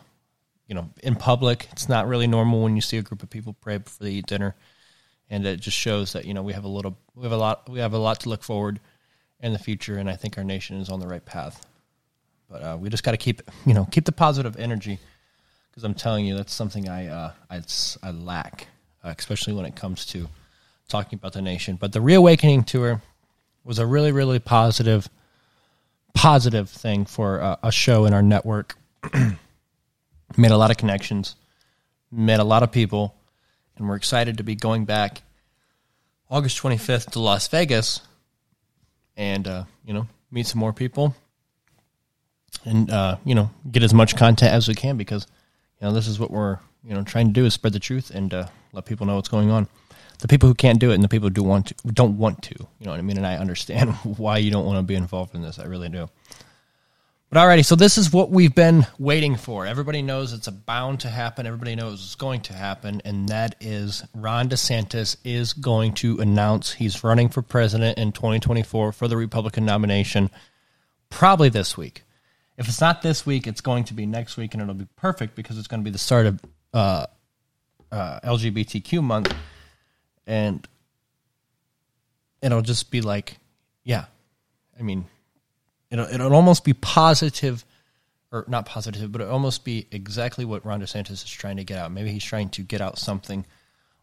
you 0.66 0.74
know 0.74 0.90
in 1.02 1.14
public 1.14 1.68
it's 1.72 1.88
not 1.88 2.08
really 2.08 2.26
normal 2.26 2.62
when 2.62 2.74
you 2.74 2.82
see 2.82 2.98
a 2.98 3.02
group 3.02 3.22
of 3.22 3.30
people 3.30 3.52
pray 3.60 3.78
before 3.78 4.04
they 4.04 4.12
eat 4.12 4.26
dinner 4.26 4.54
and 5.30 5.46
it 5.46 5.60
just 5.60 5.76
shows 5.76 6.12
that 6.12 6.24
you 6.24 6.34
know 6.34 6.42
we 6.42 6.52
have 6.52 6.64
a 6.64 6.68
little 6.68 6.96
we 7.14 7.22
have 7.22 7.32
a 7.32 7.36
lot 7.36 7.68
we 7.68 7.78
have 7.78 7.92
a 7.92 7.98
lot 7.98 8.20
to 8.20 8.28
look 8.28 8.42
forward 8.42 8.80
in 9.40 9.52
the 9.52 9.58
future, 9.58 9.98
and 9.98 10.08
I 10.08 10.16
think 10.16 10.38
our 10.38 10.44
nation 10.44 10.80
is 10.80 10.88
on 10.88 11.00
the 11.00 11.06
right 11.06 11.24
path. 11.24 11.66
But 12.50 12.62
uh, 12.62 12.76
we 12.78 12.88
just 12.88 13.02
got 13.02 13.10
to 13.10 13.16
keep, 13.16 13.42
you 13.64 13.74
know, 13.74 13.86
keep 13.90 14.04
the 14.04 14.12
positive 14.12 14.56
energy 14.56 14.98
because 15.70 15.84
I'm 15.84 15.94
telling 15.94 16.26
you 16.26 16.36
that's 16.36 16.54
something 16.54 16.88
I 16.88 17.08
uh, 17.08 17.32
I, 17.50 17.62
I 18.02 18.10
lack, 18.10 18.68
uh, 19.04 19.14
especially 19.16 19.54
when 19.54 19.66
it 19.66 19.76
comes 19.76 20.06
to 20.06 20.28
talking 20.88 21.18
about 21.18 21.32
the 21.32 21.42
nation. 21.42 21.76
But 21.76 21.92
the 21.92 22.00
reawakening 22.00 22.64
tour 22.64 23.02
was 23.64 23.78
a 23.78 23.86
really 23.86 24.12
really 24.12 24.38
positive 24.38 25.08
positive 26.14 26.70
thing 26.70 27.04
for 27.04 27.42
uh, 27.42 27.56
a 27.62 27.72
show 27.72 28.06
in 28.06 28.14
our 28.14 28.22
network. 28.22 28.76
made 30.36 30.50
a 30.50 30.56
lot 30.56 30.70
of 30.70 30.76
connections, 30.76 31.36
met 32.10 32.40
a 32.40 32.44
lot 32.44 32.62
of 32.62 32.72
people, 32.72 33.14
and 33.76 33.88
we're 33.88 33.96
excited 33.96 34.38
to 34.38 34.44
be 34.44 34.54
going 34.54 34.84
back 34.84 35.22
August 36.30 36.60
25th 36.60 37.10
to 37.12 37.20
Las 37.20 37.46
Vegas 37.48 38.00
and 39.16 39.46
uh, 39.46 39.64
you 39.84 39.94
know 39.94 40.06
meet 40.30 40.46
some 40.46 40.58
more 40.58 40.72
people 40.72 41.14
and 42.64 42.90
uh, 42.90 43.16
you 43.24 43.34
know 43.34 43.50
get 43.70 43.82
as 43.82 43.94
much 43.94 44.16
content 44.16 44.52
as 44.52 44.68
we 44.68 44.74
can 44.74 44.96
because 44.96 45.26
you 45.80 45.86
know 45.86 45.92
this 45.92 46.06
is 46.06 46.18
what 46.18 46.30
we're 46.30 46.58
you 46.84 46.94
know 46.94 47.02
trying 47.02 47.28
to 47.28 47.32
do 47.32 47.44
is 47.44 47.54
spread 47.54 47.72
the 47.72 47.78
truth 47.78 48.10
and 48.10 48.34
uh, 48.34 48.46
let 48.72 48.84
people 48.84 49.06
know 49.06 49.16
what's 49.16 49.28
going 49.28 49.50
on. 49.50 49.68
The 50.18 50.28
people 50.28 50.48
who 50.48 50.54
can't 50.54 50.80
do 50.80 50.92
it 50.92 50.94
and 50.94 51.04
the 51.04 51.08
people 51.08 51.28
who 51.28 51.34
do 51.34 51.42
want 51.42 51.66
to 51.66 51.74
don't 51.92 52.16
want 52.18 52.42
to. 52.42 52.54
You 52.58 52.86
know 52.86 52.92
what 52.92 52.98
I 52.98 53.02
mean? 53.02 53.18
And 53.18 53.26
I 53.26 53.36
understand 53.36 53.90
why 54.04 54.38
you 54.38 54.50
don't 54.50 54.64
want 54.64 54.78
to 54.78 54.82
be 54.82 54.94
involved 54.94 55.34
in 55.34 55.42
this. 55.42 55.58
I 55.58 55.64
really 55.64 55.88
do. 55.88 56.08
But 57.36 57.42
alrighty, 57.42 57.66
so 57.66 57.76
this 57.76 57.98
is 57.98 58.10
what 58.10 58.30
we've 58.30 58.54
been 58.54 58.86
waiting 58.98 59.36
for. 59.36 59.66
Everybody 59.66 60.00
knows 60.00 60.32
it's 60.32 60.48
bound 60.48 61.00
to 61.00 61.10
happen. 61.10 61.46
Everybody 61.46 61.74
knows 61.74 62.02
it's 62.02 62.14
going 62.14 62.40
to 62.40 62.54
happen, 62.54 63.02
and 63.04 63.28
that 63.28 63.56
is 63.60 64.02
Ron 64.14 64.48
DeSantis 64.48 65.18
is 65.22 65.52
going 65.52 65.92
to 65.96 66.18
announce 66.18 66.72
he's 66.72 67.04
running 67.04 67.28
for 67.28 67.42
president 67.42 67.98
in 67.98 68.12
2024 68.12 68.90
for 68.90 69.06
the 69.06 69.18
Republican 69.18 69.66
nomination, 69.66 70.30
probably 71.10 71.50
this 71.50 71.76
week. 71.76 72.04
If 72.56 72.68
it's 72.68 72.80
not 72.80 73.02
this 73.02 73.26
week, 73.26 73.46
it's 73.46 73.60
going 73.60 73.84
to 73.84 73.92
be 73.92 74.06
next 74.06 74.38
week, 74.38 74.54
and 74.54 74.62
it'll 74.62 74.72
be 74.72 74.88
perfect 74.96 75.34
because 75.34 75.58
it's 75.58 75.68
going 75.68 75.82
to 75.82 75.84
be 75.84 75.90
the 75.90 75.98
start 75.98 76.24
of 76.24 76.40
uh, 76.72 77.06
uh, 77.92 78.20
LGBTQ 78.20 79.02
month, 79.02 79.34
and 80.26 80.66
it'll 82.40 82.62
just 82.62 82.90
be 82.90 83.02
like, 83.02 83.36
yeah, 83.84 84.06
I 84.80 84.82
mean, 84.82 85.04
it'll 85.90 86.06
it'll 86.06 86.34
almost 86.34 86.64
be 86.64 86.74
positive, 86.74 87.64
or 88.32 88.44
not 88.48 88.66
positive, 88.66 89.12
but 89.12 89.20
it'll 89.20 89.32
almost 89.32 89.64
be 89.64 89.86
exactly 89.90 90.44
what 90.44 90.64
Ron 90.64 90.80
DeSantis 90.80 91.10
is 91.10 91.24
trying 91.24 91.56
to 91.56 91.64
get 91.64 91.78
out. 91.78 91.92
Maybe 91.92 92.10
he's 92.10 92.24
trying 92.24 92.50
to 92.50 92.62
get 92.62 92.80
out 92.80 92.98
something 92.98 93.44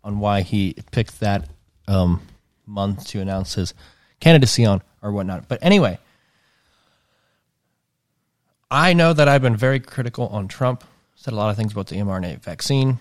on 0.03 0.19
why 0.19 0.41
he 0.41 0.75
picked 0.91 1.19
that 1.19 1.47
um, 1.87 2.21
month 2.65 3.07
to 3.07 3.19
announce 3.21 3.55
his 3.55 3.73
candidacy 4.19 4.65
on 4.65 4.81
or 5.01 5.11
whatnot. 5.11 5.47
But 5.47 5.59
anyway, 5.61 5.99
I 8.69 8.93
know 8.93 9.13
that 9.13 9.27
I've 9.27 9.41
been 9.41 9.55
very 9.55 9.79
critical 9.79 10.27
on 10.27 10.47
Trump. 10.47 10.83
Said 11.15 11.33
a 11.33 11.37
lot 11.37 11.49
of 11.49 11.55
things 11.55 11.71
about 11.71 11.87
the 11.87 11.95
mRNA 11.97 12.41
vaccine 12.41 12.99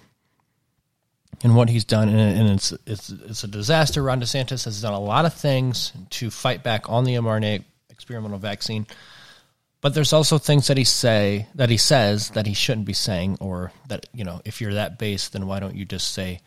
and 1.43 1.57
what 1.57 1.69
he's 1.69 1.85
done, 1.85 2.09
and, 2.09 2.51
it's 2.51 2.73
it's 2.87 3.11
it's 3.11 3.43
a 3.43 3.49
disaster. 3.49 4.03
Ron 4.03 4.21
DeSantis 4.21 4.65
has 4.65 4.81
done 4.83 4.93
a 4.93 5.01
lot 5.01 5.25
of 5.25 5.35
things 5.35 5.93
to 6.11 6.31
fight 6.31 6.63
back 6.63 6.89
on 6.89 7.05
the 7.05 7.15
mRNA 7.15 7.65
experimental 7.93 8.39
vaccine, 8.39 8.87
but 9.81 9.95
there's 9.95 10.13
also 10.13 10.39
things 10.39 10.69
that 10.69 10.77
he 10.77 10.85
say 10.85 11.49
that 11.55 11.71
he 11.71 11.77
says 11.77 12.31
that 12.31 12.47
he 12.47 12.55
shouldn't 12.55 12.87
be 12.87 12.93
saying, 12.93 13.39
or 13.41 13.73
that 13.89 14.07
you 14.15 14.25
know, 14.25 14.41
if 14.45 14.61
you're 14.61 14.75
that 14.75 14.99
base, 14.99 15.29
then 15.29 15.47
why 15.47 15.61
don't 15.61 15.77
you 15.77 15.85
just 15.85 16.13
say, 16.13 16.41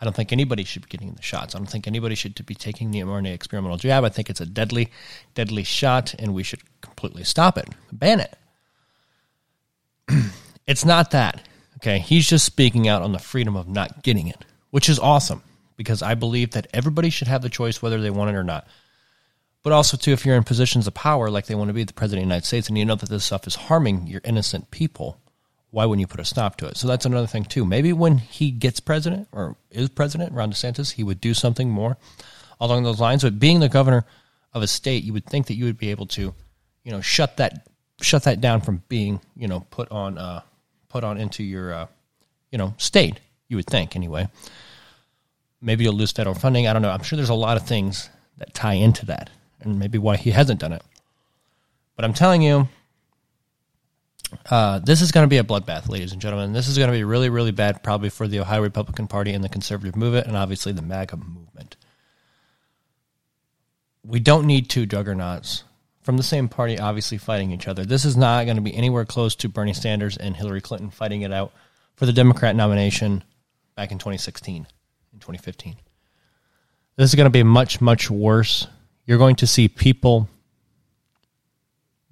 I 0.00 0.04
don't 0.04 0.14
think 0.14 0.32
anybody 0.32 0.64
should 0.64 0.82
be 0.82 0.88
getting 0.88 1.12
the 1.14 1.22
shots. 1.22 1.54
I 1.54 1.58
don't 1.58 1.66
think 1.66 1.86
anybody 1.86 2.14
should 2.14 2.44
be 2.44 2.54
taking 2.54 2.90
the 2.90 3.00
mRNA 3.00 3.32
experimental 3.34 3.78
jab. 3.78 4.04
I 4.04 4.08
think 4.08 4.28
it's 4.28 4.40
a 4.40 4.46
deadly, 4.46 4.90
deadly 5.34 5.64
shot, 5.64 6.14
and 6.18 6.34
we 6.34 6.42
should 6.42 6.60
completely 6.80 7.24
stop 7.24 7.56
it, 7.56 7.68
ban 7.92 8.20
it. 8.20 8.36
it's 10.66 10.84
not 10.84 11.12
that. 11.12 11.46
Okay, 11.78 11.98
he's 11.98 12.28
just 12.28 12.44
speaking 12.44 12.88
out 12.88 13.02
on 13.02 13.12
the 13.12 13.18
freedom 13.18 13.56
of 13.56 13.68
not 13.68 14.02
getting 14.02 14.28
it, 14.28 14.44
which 14.70 14.88
is 14.88 14.98
awesome 14.98 15.42
because 15.76 16.02
I 16.02 16.14
believe 16.14 16.52
that 16.52 16.66
everybody 16.74 17.10
should 17.10 17.28
have 17.28 17.42
the 17.42 17.48
choice 17.48 17.80
whether 17.80 18.00
they 18.00 18.10
want 18.10 18.30
it 18.30 18.36
or 18.36 18.44
not. 18.44 18.66
But 19.62 19.72
also, 19.72 19.96
too, 19.96 20.12
if 20.12 20.26
you're 20.26 20.36
in 20.36 20.42
positions 20.42 20.86
of 20.86 20.94
power 20.94 21.30
like 21.30 21.46
they 21.46 21.54
want 21.54 21.68
to 21.68 21.74
be 21.74 21.84
the 21.84 21.92
president 21.92 22.24
of 22.24 22.28
the 22.28 22.34
United 22.34 22.46
States 22.46 22.68
and 22.68 22.76
you 22.76 22.84
know 22.84 22.96
that 22.96 23.08
this 23.08 23.24
stuff 23.24 23.46
is 23.46 23.54
harming 23.54 24.08
your 24.08 24.20
innocent 24.24 24.70
people, 24.70 25.18
why 25.70 25.84
wouldn't 25.84 26.00
you 26.00 26.06
put 26.06 26.20
a 26.20 26.24
stop 26.24 26.56
to 26.56 26.66
it? 26.66 26.76
So 26.76 26.88
that's 26.88 27.06
another 27.06 27.28
thing, 27.28 27.44
too. 27.44 27.64
Maybe 27.64 27.92
when 27.92 28.18
he 28.18 28.50
gets 28.50 28.80
president 28.80 29.28
or 29.30 29.56
is 29.70 29.88
president, 29.88 30.32
Ron 30.32 30.52
DeSantis, 30.52 30.92
he 30.92 31.04
would 31.04 31.20
do 31.20 31.32
something 31.32 31.70
more 31.70 31.96
along 32.60 32.82
those 32.82 33.00
lines. 33.00 33.22
But 33.22 33.38
being 33.38 33.60
the 33.60 33.68
governor 33.68 34.04
of 34.52 34.62
a 34.62 34.66
state, 34.66 35.04
you 35.04 35.12
would 35.12 35.26
think 35.26 35.46
that 35.46 35.54
you 35.54 35.64
would 35.64 35.78
be 35.78 35.90
able 35.90 36.06
to, 36.06 36.34
you 36.84 36.92
know, 36.92 37.00
shut 37.00 37.36
that 37.36 37.66
shut 38.00 38.24
that 38.24 38.40
down 38.40 38.60
from 38.60 38.82
being, 38.88 39.20
you 39.36 39.48
know, 39.48 39.60
put 39.70 39.90
on 39.90 40.18
uh, 40.18 40.42
put 40.88 41.04
on 41.04 41.18
into 41.18 41.42
your, 41.42 41.72
uh, 41.72 41.86
you 42.50 42.58
know, 42.58 42.74
state. 42.78 43.20
You 43.48 43.56
would 43.56 43.66
think 43.66 43.96
anyway. 43.96 44.28
Maybe 45.60 45.84
you'll 45.84 45.94
lose 45.94 46.10
federal 46.10 46.34
funding. 46.34 46.66
I 46.66 46.72
don't 46.72 46.82
know. 46.82 46.90
I'm 46.90 47.02
sure 47.02 47.16
there's 47.16 47.28
a 47.28 47.34
lot 47.34 47.56
of 47.56 47.66
things 47.66 48.10
that 48.38 48.52
tie 48.52 48.74
into 48.74 49.06
that, 49.06 49.30
and 49.64 49.78
maybe 49.78 49.98
why 49.98 50.16
he 50.16 50.30
hasn't 50.30 50.60
done 50.60 50.72
it. 50.72 50.82
But 51.96 52.04
I'm 52.04 52.14
telling 52.14 52.42
you, 52.42 52.68
uh, 54.50 54.78
this 54.78 55.02
is 55.02 55.12
going 55.12 55.24
to 55.24 55.28
be 55.28 55.38
a 55.38 55.44
bloodbath, 55.44 55.88
ladies 55.88 56.12
and 56.12 56.20
gentlemen. 56.20 56.52
This 56.52 56.68
is 56.68 56.78
going 56.78 56.88
to 56.88 56.96
be 56.96 57.04
really, 57.04 57.28
really 57.28 57.50
bad, 57.50 57.82
probably 57.82 58.08
for 58.08 58.26
the 58.26 58.40
Ohio 58.40 58.62
Republican 58.62 59.06
Party 59.06 59.32
and 59.32 59.44
the 59.44 59.48
conservative 59.48 59.96
movement, 59.96 60.26
and 60.26 60.36
obviously 60.36 60.72
the 60.72 60.82
MAGA 60.82 61.16
movement. 61.16 61.76
We 64.04 64.20
don't 64.20 64.46
need 64.46 64.68
two 64.68 64.86
juggernauts 64.86 65.64
from 66.02 66.16
the 66.16 66.22
same 66.22 66.48
party, 66.48 66.78
obviously 66.78 67.18
fighting 67.18 67.52
each 67.52 67.68
other. 67.68 67.84
This 67.84 68.04
is 68.04 68.16
not 68.16 68.44
going 68.44 68.56
to 68.56 68.62
be 68.62 68.74
anywhere 68.74 69.04
close 69.04 69.34
to 69.36 69.48
Bernie 69.48 69.74
Sanders 69.74 70.16
and 70.16 70.36
Hillary 70.36 70.60
Clinton 70.60 70.90
fighting 70.90 71.22
it 71.22 71.32
out 71.32 71.52
for 71.94 72.06
the 72.06 72.12
Democrat 72.12 72.56
nomination 72.56 73.22
back 73.76 73.92
in 73.92 73.98
2016 73.98 74.66
and 75.12 75.20
2015. 75.20 75.76
This 76.96 77.10
is 77.10 77.14
going 77.14 77.26
to 77.26 77.30
be 77.30 77.42
much, 77.42 77.80
much 77.80 78.10
worse. 78.10 78.66
You're 79.06 79.18
going 79.18 79.36
to 79.36 79.46
see 79.46 79.68
people 79.68 80.28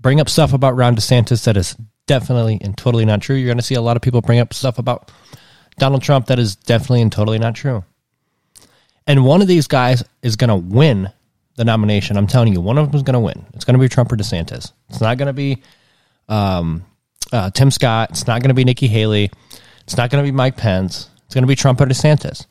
bring 0.00 0.20
up 0.20 0.28
stuff 0.28 0.52
about 0.52 0.76
Ron 0.76 0.96
DeSantis 0.96 1.44
that 1.44 1.56
is 1.56 1.76
definitely 2.06 2.58
and 2.60 2.76
totally 2.76 3.04
not 3.04 3.20
true. 3.20 3.36
You're 3.36 3.46
going 3.46 3.58
to 3.58 3.62
see 3.62 3.74
a 3.74 3.80
lot 3.80 3.96
of 3.96 4.02
people 4.02 4.20
bring 4.20 4.40
up 4.40 4.52
stuff 4.52 4.78
about 4.78 5.10
Donald 5.78 6.02
Trump 6.02 6.26
that 6.26 6.38
is 6.38 6.56
definitely 6.56 7.02
and 7.02 7.12
totally 7.12 7.38
not 7.38 7.54
true. 7.54 7.84
And 9.06 9.24
one 9.24 9.42
of 9.42 9.48
these 9.48 9.66
guys 9.66 10.02
is 10.22 10.36
going 10.36 10.48
to 10.48 10.56
win 10.56 11.10
the 11.56 11.64
nomination. 11.64 12.16
I'm 12.16 12.26
telling 12.26 12.52
you, 12.52 12.60
one 12.60 12.78
of 12.78 12.86
them 12.86 12.96
is 12.96 13.02
going 13.02 13.14
to 13.14 13.20
win. 13.20 13.44
It's 13.54 13.64
going 13.64 13.74
to 13.74 13.80
be 13.80 13.88
Trump 13.88 14.12
or 14.12 14.16
DeSantis. 14.16 14.72
It's 14.88 15.00
not 15.00 15.18
going 15.18 15.26
to 15.26 15.32
be 15.32 15.62
um, 16.28 16.84
uh, 17.32 17.50
Tim 17.50 17.70
Scott. 17.70 18.10
It's 18.10 18.26
not 18.26 18.40
going 18.40 18.48
to 18.48 18.54
be 18.54 18.64
Nikki 18.64 18.88
Haley. 18.88 19.30
It's 19.82 19.96
not 19.96 20.10
going 20.10 20.24
to 20.24 20.30
be 20.30 20.34
Mike 20.34 20.56
Pence. 20.56 21.08
It's 21.26 21.34
going 21.34 21.42
to 21.42 21.48
be 21.48 21.56
Trump 21.56 21.80
or 21.80 21.86
DeSantis. 21.86 22.46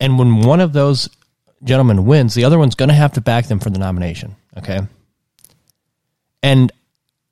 And 0.00 0.18
when 0.18 0.40
one 0.42 0.60
of 0.60 0.72
those 0.72 1.08
gentlemen 1.62 2.04
wins, 2.04 2.34
the 2.34 2.44
other 2.44 2.58
one's 2.58 2.74
going 2.74 2.88
to 2.88 2.94
have 2.94 3.12
to 3.12 3.20
back 3.20 3.46
them 3.46 3.60
for 3.60 3.70
the 3.70 3.78
nomination. 3.78 4.36
Okay. 4.56 4.80
And 6.42 6.72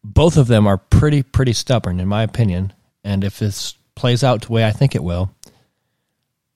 both 0.03 0.37
of 0.37 0.47
them 0.47 0.67
are 0.67 0.77
pretty, 0.77 1.23
pretty 1.23 1.53
stubborn, 1.53 2.01
in 2.01 2.09
my 2.09 2.23
opinion. 2.23 2.73
And 3.03 3.25
if 3.25 3.39
this 3.39 3.75
plays 3.95 4.25
out 4.25 4.43
the 4.43 4.53
way 4.53 4.65
I 4.65 4.73
think 4.73 4.95
it 4.95 5.05
will, 5.05 5.35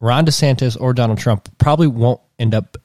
Ron 0.01 0.27
DeSantis 0.27 0.81
or 0.81 0.93
Donald 0.93 1.19
Trump 1.19 1.49
probably 1.59 1.87
won't 1.87 2.21
end 2.39 2.55
up 2.55 2.77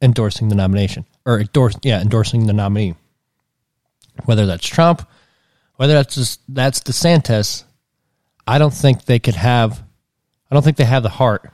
endorsing 0.00 0.48
the 0.48 0.54
nomination 0.54 1.04
or 1.24 1.40
endorse, 1.40 1.76
yeah, 1.82 2.00
endorsing 2.00 2.46
the 2.46 2.52
nominee. 2.52 2.94
Whether 4.24 4.46
that's 4.46 4.66
Trump, 4.66 5.08
whether 5.76 5.94
that's 5.94 6.14
just, 6.14 6.40
that's 6.48 6.80
DeSantis, 6.80 7.64
I 8.46 8.58
don't 8.58 8.74
think 8.74 9.04
they 9.04 9.18
could 9.18 9.36
have. 9.36 9.82
I 10.50 10.54
don't 10.54 10.62
think 10.62 10.76
they 10.76 10.84
have 10.84 11.02
the 11.02 11.08
heart, 11.08 11.50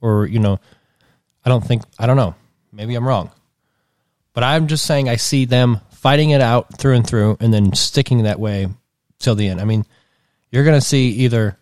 or 0.00 0.26
you 0.26 0.38
know, 0.38 0.58
I 1.44 1.48
don't 1.48 1.64
think 1.64 1.82
I 1.98 2.06
don't 2.06 2.16
know. 2.16 2.34
Maybe 2.72 2.94
I'm 2.94 3.06
wrong, 3.06 3.30
but 4.32 4.44
I'm 4.44 4.66
just 4.66 4.86
saying 4.86 5.08
I 5.08 5.16
see 5.16 5.44
them 5.44 5.80
fighting 5.90 6.30
it 6.30 6.40
out 6.40 6.78
through 6.78 6.94
and 6.94 7.06
through, 7.06 7.36
and 7.40 7.52
then 7.52 7.74
sticking 7.74 8.24
that 8.24 8.40
way 8.40 8.68
till 9.18 9.34
the 9.34 9.48
end. 9.48 9.60
I 9.60 9.64
mean, 9.64 9.84
you're 10.50 10.64
going 10.64 10.78
to 10.78 10.86
see 10.86 11.08
either 11.10 11.56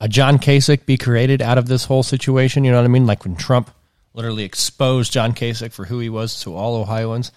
a 0.00 0.08
John 0.08 0.38
Kasich 0.38 0.86
be 0.86 0.96
created 0.96 1.42
out 1.42 1.58
of 1.58 1.66
this 1.66 1.84
whole 1.84 2.02
situation. 2.02 2.64
You 2.64 2.70
know 2.70 2.78
what 2.78 2.84
I 2.84 2.88
mean? 2.88 3.06
Like 3.06 3.24
when 3.24 3.36
Trump 3.36 3.70
literally 4.14 4.44
exposed 4.44 5.12
John 5.12 5.32
Kasich 5.34 5.72
for 5.72 5.84
who 5.84 5.98
he 5.98 6.08
was 6.08 6.40
to 6.42 6.54
all 6.54 6.76
Ohioans, 6.76 7.32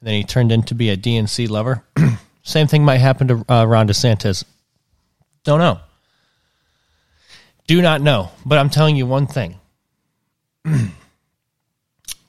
and 0.00 0.06
then 0.06 0.14
he 0.14 0.24
turned 0.24 0.52
into 0.52 0.74
be 0.74 0.90
a 0.90 0.96
DNC 0.96 1.48
lover. 1.48 1.82
Same 2.42 2.68
thing 2.68 2.84
might 2.84 2.98
happen 2.98 3.28
to 3.28 3.52
uh, 3.52 3.66
Ron 3.66 3.88
DeSantis. 3.88 4.44
Don't 5.42 5.58
know. 5.58 5.80
Do 7.66 7.82
not 7.82 8.00
know. 8.00 8.30
But 8.44 8.58
I'm 8.58 8.70
telling 8.70 8.94
you 8.94 9.06
one 9.06 9.26
thing. 9.26 9.58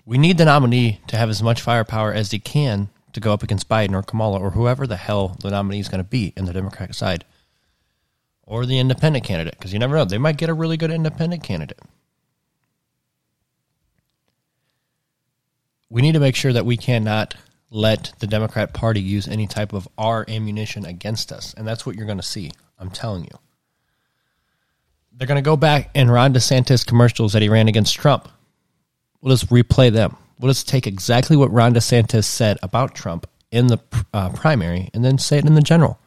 we 0.06 0.17
need 0.17 0.38
the 0.38 0.46
nominee 0.46 1.01
to 1.08 1.17
have 1.17 1.29
as 1.29 1.41
much 1.41 1.62
firepower 1.62 2.13
as 2.13 2.32
he 2.32 2.39
can 2.39 2.89
to 3.13 3.20
go 3.20 3.34
up 3.34 3.44
against 3.44 3.67
Biden 3.67 3.94
or 3.94 4.03
Kamala 4.03 4.39
or 4.39 4.51
whoever 4.51 4.86
the 4.86 4.98
hell 4.98 5.38
the 5.41 5.50
nominee 5.50 5.79
is 5.79 5.89
going 5.89 6.03
to 6.03 6.10
be 6.10 6.34
in 6.38 6.46
the 6.46 6.53
Democratic 6.53 6.96
side 6.96 7.25
or 8.44 8.65
the 8.65 8.79
independent 8.79 9.25
candidate 9.25 9.56
because 9.58 9.74
you 9.74 9.79
never 9.79 9.96
know. 9.96 10.06
They 10.06 10.17
might 10.17 10.38
get 10.38 10.50
a 10.50 10.53
really 10.53 10.77
good 10.77 10.91
independent 10.91 11.44
candidate. 11.44 11.79
we 15.89 16.01
need 16.01 16.13
to 16.13 16.20
make 16.20 16.36
sure 16.36 16.53
that 16.53 16.65
we 16.65 16.77
cannot 16.77 17.36
let 17.70 18.13
the 18.20 18.27
Democrat 18.27 18.74
Party 18.74 19.01
use 19.01 19.27
any 19.27 19.48
type 19.48 19.74
of 19.74 19.88
our 19.98 20.25
ammunition 20.27 20.86
against 20.86 21.32
us. 21.32 21.53
And 21.53 21.67
that's 21.67 21.86
what 21.86 21.96
you're 21.96 22.06
going 22.06 22.20
to 22.20 22.24
see. 22.24 22.51
I'm 22.79 22.91
telling 22.91 23.24
you. 23.24 23.39
They're 25.18 25.28
going 25.28 25.44
to 25.44 25.48
go 25.48 25.58
back 25.58 25.90
and 25.96 26.12
Ron 26.12 26.34
DeSantis 26.34 26.86
commercials 26.86 27.34
that 27.34 27.42
he 27.42 27.50
ran 27.50 27.68
against 27.68 27.96
Trump. 27.96 28.30
We'll 29.20 29.36
just 29.36 29.50
replay 29.50 29.92
them. 29.92 30.16
We'll 30.40 30.52
just 30.52 30.70
take 30.70 30.86
exactly 30.86 31.36
what 31.36 31.52
Ron 31.52 31.74
DeSantis 31.74 32.26
said 32.26 32.60
about 32.62 32.94
Trump 32.94 33.28
in 33.52 33.68
the 33.68 33.80
uh, 34.14 34.30
primary 34.30 34.90
and 34.94 35.04
then 35.04 35.18
say 35.18 35.40
it 35.40 35.46
in 35.46 35.56
the 35.56 35.62
general. 35.62 36.00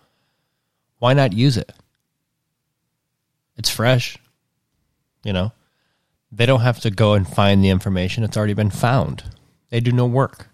Why 0.99 1.13
not 1.13 1.33
use 1.33 1.57
it? 1.57 1.73
It's 3.57 3.71
fresh. 3.71 4.17
You 5.25 5.33
know, 5.33 5.53
they 6.31 6.47
don't 6.47 6.61
have 6.61 6.81
to 6.81 6.91
go 6.91 7.15
and 7.15 7.27
find 7.27 7.65
the 7.65 7.69
information, 7.69 8.23
it's 8.23 8.37
already 8.37 8.55
been 8.55 8.71
found. 8.71 9.25
They 9.71 9.81
do 9.81 9.93
no 9.93 10.07
work. 10.07 10.49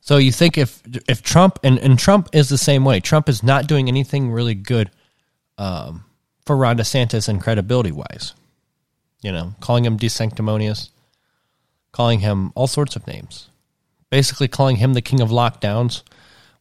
So 0.00 0.16
you 0.18 0.32
think 0.32 0.56
if 0.56 0.82
if 1.08 1.22
Trump 1.22 1.58
and, 1.62 1.78
and 1.78 1.98
Trump 1.98 2.28
is 2.32 2.48
the 2.48 2.58
same 2.58 2.84
way, 2.84 3.00
Trump 3.00 3.28
is 3.28 3.42
not 3.42 3.66
doing 3.66 3.88
anything 3.88 4.30
really 4.30 4.54
good 4.54 4.90
um, 5.58 6.04
for 6.48 6.56
Ron 6.56 6.78
DeSantis 6.78 7.28
and 7.28 7.42
credibility 7.42 7.92
wise. 7.92 8.32
You 9.20 9.32
know, 9.32 9.54
calling 9.60 9.84
him 9.84 9.98
desanctimonious, 9.98 10.88
calling 11.92 12.20
him 12.20 12.52
all 12.54 12.66
sorts 12.66 12.96
of 12.96 13.06
names, 13.06 13.50
basically 14.08 14.48
calling 14.48 14.76
him 14.76 14.94
the 14.94 15.02
king 15.02 15.20
of 15.20 15.28
lockdowns. 15.28 16.02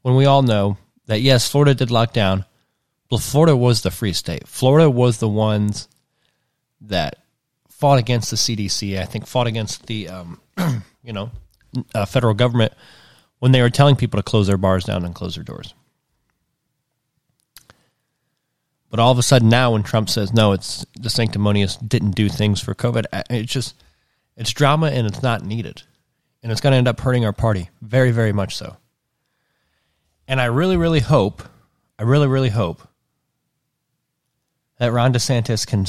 When 0.01 0.15
we 0.15 0.25
all 0.25 0.41
know 0.41 0.77
that 1.06 1.22
yes, 1.22 1.50
Florida 1.50 1.74
did 1.74 1.88
lockdown, 1.88 2.46
but 3.10 3.22
Florida 3.22 3.56
was 3.56 3.82
the 3.82 3.91
free 3.91 4.12
state. 4.12 4.46
Florida 4.46 4.89
was 4.89 5.20
the 5.20 5.29
ones 5.29 5.88
that 6.82 7.20
fought 7.70 7.98
against 7.98 8.29
the 8.29 8.36
CDC. 8.36 9.00
I 9.00 9.06
think 9.06 9.25
fought 9.25 9.48
against 9.48 9.86
the 9.86 10.10
um, 10.10 10.41
you 11.01 11.13
know, 11.13 11.32
uh, 11.96 12.03
federal 12.06 12.34
government 12.34 12.74
when 13.39 13.53
they 13.53 13.62
were 13.62 13.70
telling 13.70 13.96
people 13.96 14.17
to 14.17 14.24
close 14.24 14.48
their 14.48 14.58
bars 14.58 14.84
down 14.84 15.06
and 15.06 15.15
close 15.15 15.36
their 15.36 15.46
doors. 15.46 15.74
But 18.89 19.00
all 19.00 19.12
of 19.12 19.20
a 19.20 19.24
sudden 19.24 19.50
now, 19.50 19.72
when 19.72 19.84
Trump 19.84 20.10
says 20.10 20.34
no, 20.34 20.53
it's 20.53 20.86
DeSanctimonious 21.00 21.77
didn't 21.88 22.12
do 22.12 22.29
things 22.29 22.62
for 22.62 22.74
COVID. 22.74 23.06
It's 23.29 23.51
just 23.51 23.75
It's 24.38 24.53
drama 24.53 24.88
and 24.88 25.08
it's 25.08 25.24
not 25.24 25.44
needed. 25.44 25.82
And 26.44 26.51
it's 26.51 26.62
going 26.62 26.72
to 26.72 26.77
end 26.77 26.88
up 26.88 27.00
hurting 27.00 27.25
our 27.25 27.34
party. 27.34 27.70
Very, 27.82 28.12
very 28.12 28.32
much 28.32 28.56
so. 28.56 28.77
And 30.27 30.39
I 30.39 30.46
really, 30.46 30.77
really 30.77 31.00
hope, 31.00 31.41
I 31.98 32.03
really, 32.03 32.27
really 32.27 32.50
hope 32.50 32.88
that 34.77 34.94
Ron 34.94 35.12
DeSantis 35.12 35.65
can, 35.65 35.86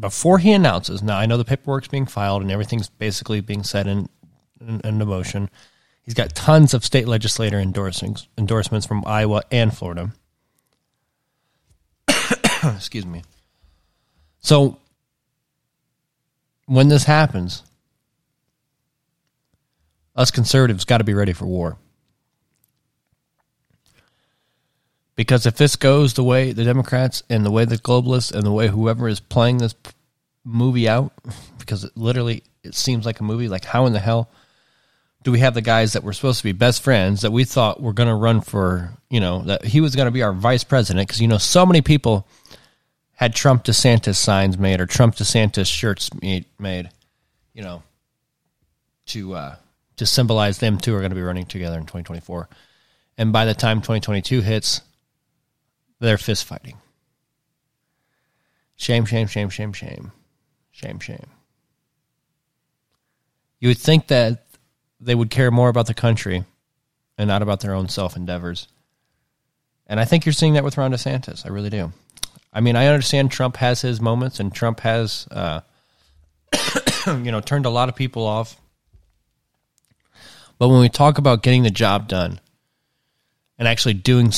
before 0.00 0.38
he 0.38 0.52
announces, 0.52 1.02
now 1.02 1.18
I 1.18 1.26
know 1.26 1.36
the 1.36 1.44
paperwork's 1.44 1.88
being 1.88 2.06
filed 2.06 2.40
and 2.40 2.50
everything's 2.50 2.88
basically 2.88 3.42
being 3.42 3.62
set 3.62 3.86
in, 3.86 4.08
in, 4.60 4.80
in 4.82 4.98
motion. 4.98 5.50
He's 6.02 6.14
got 6.14 6.34
tons 6.34 6.72
of 6.72 6.84
state 6.84 7.06
legislator 7.06 7.60
endorsements, 7.60 8.26
endorsements 8.38 8.86
from 8.86 9.04
Iowa 9.06 9.42
and 9.50 9.76
Florida. 9.76 10.12
Excuse 12.76 13.06
me. 13.06 13.22
So 14.40 14.78
when 16.66 16.88
this 16.88 17.04
happens, 17.04 17.62
us 20.14 20.30
conservatives 20.30 20.84
got 20.84 20.98
to 20.98 21.04
be 21.04 21.14
ready 21.14 21.32
for 21.32 21.46
war. 21.46 21.78
Because 25.16 25.44
if 25.44 25.56
this 25.56 25.76
goes 25.76 26.14
the 26.14 26.24
way 26.24 26.52
the 26.52 26.64
Democrats 26.64 27.22
and 27.28 27.44
the 27.44 27.50
way 27.50 27.64
the 27.64 27.76
globalists 27.76 28.32
and 28.32 28.44
the 28.44 28.52
way 28.52 28.68
whoever 28.68 29.06
is 29.06 29.20
playing 29.20 29.58
this 29.58 29.74
movie 30.44 30.88
out, 30.88 31.12
because 31.58 31.84
it 31.84 31.96
literally 31.96 32.42
it 32.62 32.74
seems 32.74 33.04
like 33.04 33.20
a 33.20 33.24
movie, 33.24 33.48
like 33.48 33.64
how 33.64 33.86
in 33.86 33.92
the 33.92 33.98
hell 33.98 34.30
do 35.22 35.30
we 35.32 35.40
have 35.40 35.52
the 35.52 35.60
guys 35.60 35.92
that 35.92 36.02
were 36.02 36.14
supposed 36.14 36.38
to 36.38 36.44
be 36.44 36.52
best 36.52 36.82
friends 36.82 37.20
that 37.20 37.30
we 37.30 37.44
thought 37.44 37.82
were 37.82 37.92
going 37.92 38.08
to 38.08 38.14
run 38.14 38.40
for, 38.40 38.90
you 39.10 39.20
know, 39.20 39.42
that 39.42 39.64
he 39.64 39.80
was 39.80 39.94
going 39.94 40.06
to 40.06 40.12
be 40.12 40.22
our 40.22 40.32
vice 40.32 40.64
president? 40.64 41.06
Because, 41.06 41.20
you 41.20 41.28
know, 41.28 41.36
so 41.36 41.66
many 41.66 41.82
people 41.82 42.26
had 43.20 43.34
Trump 43.34 43.64
DeSantis 43.64 44.16
signs 44.16 44.56
made 44.56 44.80
or 44.80 44.86
Trump 44.86 45.14
DeSantis 45.14 45.66
shirts 45.66 46.08
made, 46.58 46.88
you 47.52 47.62
know, 47.62 47.82
to, 49.04 49.34
uh, 49.34 49.56
to 49.98 50.06
symbolize 50.06 50.56
them 50.56 50.78
two 50.78 50.94
are 50.94 51.00
going 51.00 51.10
to 51.10 51.16
be 51.16 51.20
running 51.20 51.44
together 51.44 51.76
in 51.76 51.82
2024. 51.82 52.48
And 53.18 53.30
by 53.30 53.44
the 53.44 53.52
time 53.52 53.82
2022 53.82 54.40
hits, 54.40 54.80
they're 55.98 56.16
fist 56.16 56.46
fighting. 56.46 56.78
Shame, 58.76 59.04
shame, 59.04 59.26
shame, 59.26 59.50
shame, 59.50 59.74
shame. 59.74 60.12
Shame, 60.70 60.98
shame. 60.98 61.26
You 63.58 63.68
would 63.68 63.76
think 63.76 64.06
that 64.06 64.46
they 64.98 65.14
would 65.14 65.28
care 65.28 65.50
more 65.50 65.68
about 65.68 65.88
the 65.88 65.92
country 65.92 66.44
and 67.18 67.28
not 67.28 67.42
about 67.42 67.60
their 67.60 67.74
own 67.74 67.90
self 67.90 68.16
endeavors. 68.16 68.66
And 69.86 70.00
I 70.00 70.06
think 70.06 70.24
you're 70.24 70.32
seeing 70.32 70.54
that 70.54 70.64
with 70.64 70.78
Ron 70.78 70.92
DeSantis. 70.92 71.44
I 71.44 71.50
really 71.50 71.68
do. 71.68 71.92
I 72.52 72.60
mean, 72.60 72.76
I 72.76 72.86
understand 72.86 73.30
Trump 73.30 73.56
has 73.58 73.80
his 73.80 74.00
moments, 74.00 74.40
and 74.40 74.52
Trump 74.52 74.80
has, 74.80 75.26
uh, 75.30 75.60
you 77.06 77.30
know, 77.30 77.40
turned 77.40 77.66
a 77.66 77.70
lot 77.70 77.88
of 77.88 77.94
people 77.94 78.26
off. 78.26 78.60
But 80.58 80.68
when 80.68 80.80
we 80.80 80.88
talk 80.88 81.18
about 81.18 81.42
getting 81.42 81.62
the 81.62 81.70
job 81.70 82.08
done 82.08 82.40
and 83.58 83.66
actually 83.66 83.94
doing 83.94 84.32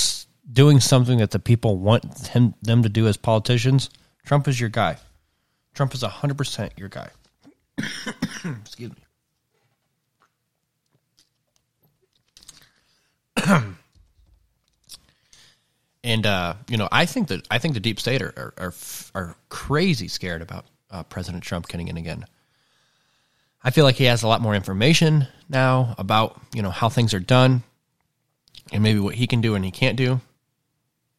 doing 0.53 0.81
something 0.81 1.19
that 1.19 1.31
the 1.31 1.39
people 1.39 1.79
want 1.79 2.29
him, 2.29 2.55
them 2.63 2.83
to 2.83 2.89
do 2.89 3.09
as 3.09 3.17
politicians, 3.17 3.89
Trump 4.25 4.47
is 4.47 4.61
your 4.61 4.69
guy. 4.69 4.99
Trump 5.75 5.95
is 5.95 6.03
hundred 6.03 6.37
percent 6.37 6.73
your 6.77 6.89
guy. 6.89 7.09
Excuse 8.45 8.91
me. 8.91 8.97
and 16.05 16.27
uh, 16.27 16.55
you 16.69 16.77
know, 16.77 16.89
I 16.91 17.07
think 17.07 17.29
that 17.29 17.47
I 17.51 17.59
think 17.59 17.75
the 17.75 17.81
deep 17.81 18.01
state 18.01 18.23
are 18.23 18.55
are, 18.57 18.75
are 19.15 19.37
crazy 19.49 20.09
scared 20.09 20.43
about 20.43 20.67
uh, 20.91 21.03
President 21.05 21.43
Trump 21.43 21.69
getting 21.69 21.89
in 21.89 21.97
again. 21.97 22.27
I 23.65 23.71
feel 23.71 23.85
like 23.85 23.95
he 23.95 24.05
has 24.05 24.23
a 24.23 24.29
lot 24.29 24.41
more 24.41 24.55
information 24.55 25.29
now 25.49 25.95
about 25.99 26.41
you 26.53 26.63
know 26.63 26.71
how 26.71 26.89
things 26.89 27.15
are 27.15 27.21
done, 27.21 27.63
and 28.73 28.83
maybe 28.83 28.99
what 28.99 29.15
he 29.15 29.27
can 29.27 29.41
do 29.41 29.55
and 29.55 29.65
he 29.65 29.71
can't 29.71 29.97
do, 29.97 30.21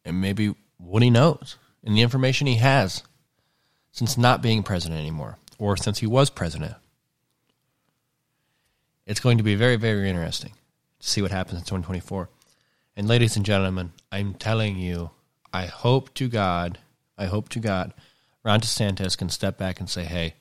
and 0.04 0.20
maybe 0.20 0.54
what 0.78 1.02
he 1.02 1.10
knows 1.10 1.56
and 1.84 1.96
the 1.96 2.02
information 2.02 2.46
he 2.46 2.56
has 2.56 3.02
since 3.92 4.18
not 4.18 4.42
being 4.42 4.62
president 4.62 5.00
anymore, 5.00 5.38
or 5.58 5.76
since 5.76 5.98
he 5.98 6.06
was 6.06 6.30
president. 6.30 6.74
It's 9.06 9.20
going 9.20 9.38
to 9.38 9.44
be 9.44 9.54
very, 9.54 9.76
very 9.76 10.08
interesting 10.08 10.52
to 10.98 11.08
see 11.08 11.22
what 11.22 11.30
happens 11.30 11.58
in 11.58 11.64
2024. 11.64 12.28
And 12.96 13.08
ladies 13.08 13.36
and 13.36 13.44
gentlemen, 13.44 13.92
I'm 14.12 14.34
telling 14.34 14.78
you, 14.78 15.10
I 15.52 15.66
hope 15.66 16.14
to 16.14 16.28
God, 16.28 16.78
I 17.18 17.26
hope 17.26 17.48
to 17.50 17.58
God, 17.58 17.92
Ron 18.44 18.60
DeSantis 18.60 19.18
can 19.18 19.28
step 19.28 19.58
back 19.58 19.80
and 19.80 19.90
say, 19.90 20.04
hey, 20.04 20.34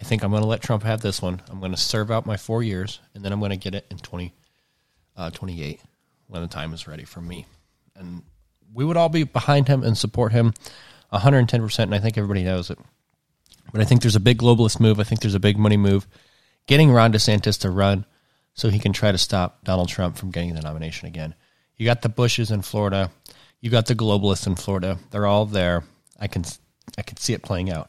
I 0.00 0.04
think 0.04 0.22
I'm 0.22 0.30
going 0.30 0.42
to 0.42 0.48
let 0.48 0.62
Trump 0.62 0.82
have 0.84 1.02
this 1.02 1.20
one. 1.20 1.42
I'm 1.50 1.60
going 1.60 1.72
to 1.72 1.76
serve 1.76 2.10
out 2.10 2.24
my 2.24 2.38
four 2.38 2.62
years, 2.62 3.00
and 3.14 3.22
then 3.22 3.32
I'm 3.32 3.38
going 3.38 3.50
to 3.50 3.56
get 3.58 3.74
it 3.74 3.86
in 3.90 3.98
20, 3.98 4.32
uh, 5.14 5.30
28 5.30 5.80
when 6.28 6.40
the 6.40 6.48
time 6.48 6.72
is 6.72 6.88
ready 6.88 7.04
for 7.04 7.20
me. 7.20 7.44
And 7.94 8.22
we 8.72 8.84
would 8.84 8.96
all 8.96 9.10
be 9.10 9.24
behind 9.24 9.68
him 9.68 9.82
and 9.82 9.98
support 9.98 10.32
him 10.32 10.54
110%, 11.12 11.78
and 11.80 11.94
I 11.94 11.98
think 11.98 12.16
everybody 12.16 12.44
knows 12.44 12.70
it. 12.70 12.78
But 13.72 13.82
I 13.82 13.84
think 13.84 14.00
there's 14.00 14.16
a 14.16 14.20
big 14.20 14.38
globalist 14.38 14.80
move. 14.80 15.00
I 15.00 15.04
think 15.04 15.20
there's 15.20 15.34
a 15.34 15.40
big 15.40 15.58
money 15.58 15.76
move. 15.76 16.06
Getting 16.66 16.90
Ron 16.90 17.12
DeSantis 17.12 17.60
to 17.60 17.70
run 17.70 18.06
so 18.54 18.70
he 18.70 18.78
can 18.78 18.94
try 18.94 19.12
to 19.12 19.18
stop 19.18 19.64
Donald 19.64 19.90
Trump 19.90 20.16
from 20.16 20.30
getting 20.30 20.54
the 20.54 20.62
nomination 20.62 21.06
again. 21.08 21.34
You 21.80 21.86
got 21.86 22.02
the 22.02 22.10
Bushes 22.10 22.50
in 22.50 22.60
Florida. 22.60 23.10
You 23.62 23.70
got 23.70 23.86
the 23.86 23.94
globalists 23.94 24.46
in 24.46 24.54
Florida. 24.54 24.98
They're 25.10 25.24
all 25.24 25.46
there. 25.46 25.82
I 26.18 26.26
can 26.26 26.44
I 26.98 27.00
can 27.00 27.16
see 27.16 27.32
it 27.32 27.42
playing 27.42 27.70
out. 27.70 27.88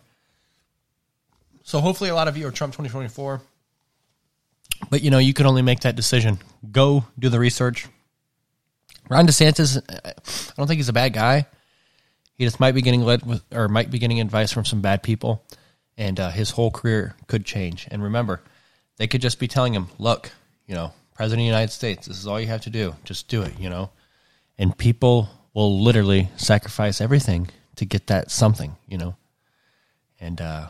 So 1.63 1.82
hopefully 1.82 2.10
a 2.10 2.15
lot 2.15 2.30
of 2.30 2.38
you 2.38 2.47
are 2.47 2.51
Trump 2.51 2.71
2024. 2.71 3.41
But 4.89 5.01
you 5.01 5.12
know, 5.12 5.17
you 5.17 5.34
can 5.34 5.45
only 5.45 5.62
make 5.62 5.82
that 5.82 5.97
decision. 5.97 6.39
Go 6.71 7.04
do 7.19 7.27
the 7.27 7.38
research. 7.38 7.89
Ron 9.10 9.27
DeSantis, 9.27 9.82
I 9.89 10.54
don't 10.56 10.67
think 10.67 10.77
he's 10.77 10.88
a 10.88 10.93
bad 10.93 11.12
guy. 11.12 11.45
He 12.38 12.45
just 12.45 12.62
might 12.62 12.71
be 12.71 12.82
getting 12.82 13.01
led 13.01 13.25
with, 13.25 13.43
or 13.51 13.67
might 13.67 13.91
be 13.91 13.99
getting 13.99 14.21
advice 14.21 14.54
from 14.54 14.63
some 14.63 14.80
bad 14.80 15.04
people, 15.04 15.43
and 15.97 16.17
uh, 16.17 16.30
his 16.32 16.51
whole 16.51 16.71
career 16.71 17.17
could 17.27 17.45
change. 17.45 17.89
And 17.91 18.01
remember, 18.01 18.41
they 18.95 19.08
could 19.08 19.21
just 19.21 19.38
be 19.38 19.49
telling 19.49 19.73
him, 19.73 19.88
"Look, 19.99 20.32
you 20.65 20.75
know, 20.75 20.93
President 21.21 21.41
of 21.41 21.43
the 21.43 21.55
United 21.55 21.71
States, 21.71 22.07
this 22.07 22.17
is 22.17 22.25
all 22.25 22.41
you 22.41 22.47
have 22.47 22.62
to 22.62 22.71
do. 22.71 22.95
Just 23.03 23.27
do 23.27 23.43
it." 23.43 23.53
You 23.60 23.69
know, 23.69 23.91
and 24.57 24.75
people 24.75 25.29
will 25.53 25.79
literally 25.79 26.29
sacrifice 26.36 26.99
everything 26.99 27.47
to 27.75 27.86
get 27.86 28.07
that 28.07 28.31
something. 28.31 28.75
You 28.88 28.97
know, 28.97 29.15
and 30.19 30.41
uh, 30.41 30.69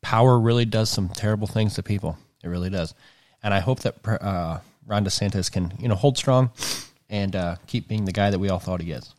power 0.00 0.38
really 0.38 0.64
does 0.64 0.90
some 0.90 1.08
terrible 1.08 1.48
things 1.48 1.74
to 1.74 1.82
people. 1.82 2.16
It 2.44 2.46
really 2.46 2.70
does. 2.70 2.94
And 3.42 3.52
I 3.52 3.58
hope 3.58 3.80
that 3.80 3.96
uh, 4.06 4.60
Ron 4.86 5.04
DeSantis 5.04 5.50
can, 5.50 5.72
you 5.80 5.88
know, 5.88 5.96
hold 5.96 6.18
strong 6.18 6.50
and 7.10 7.34
uh, 7.34 7.56
keep 7.66 7.88
being 7.88 8.04
the 8.04 8.12
guy 8.12 8.30
that 8.30 8.38
we 8.38 8.50
all 8.50 8.60
thought 8.60 8.80
he 8.80 8.92
is. 8.92 9.12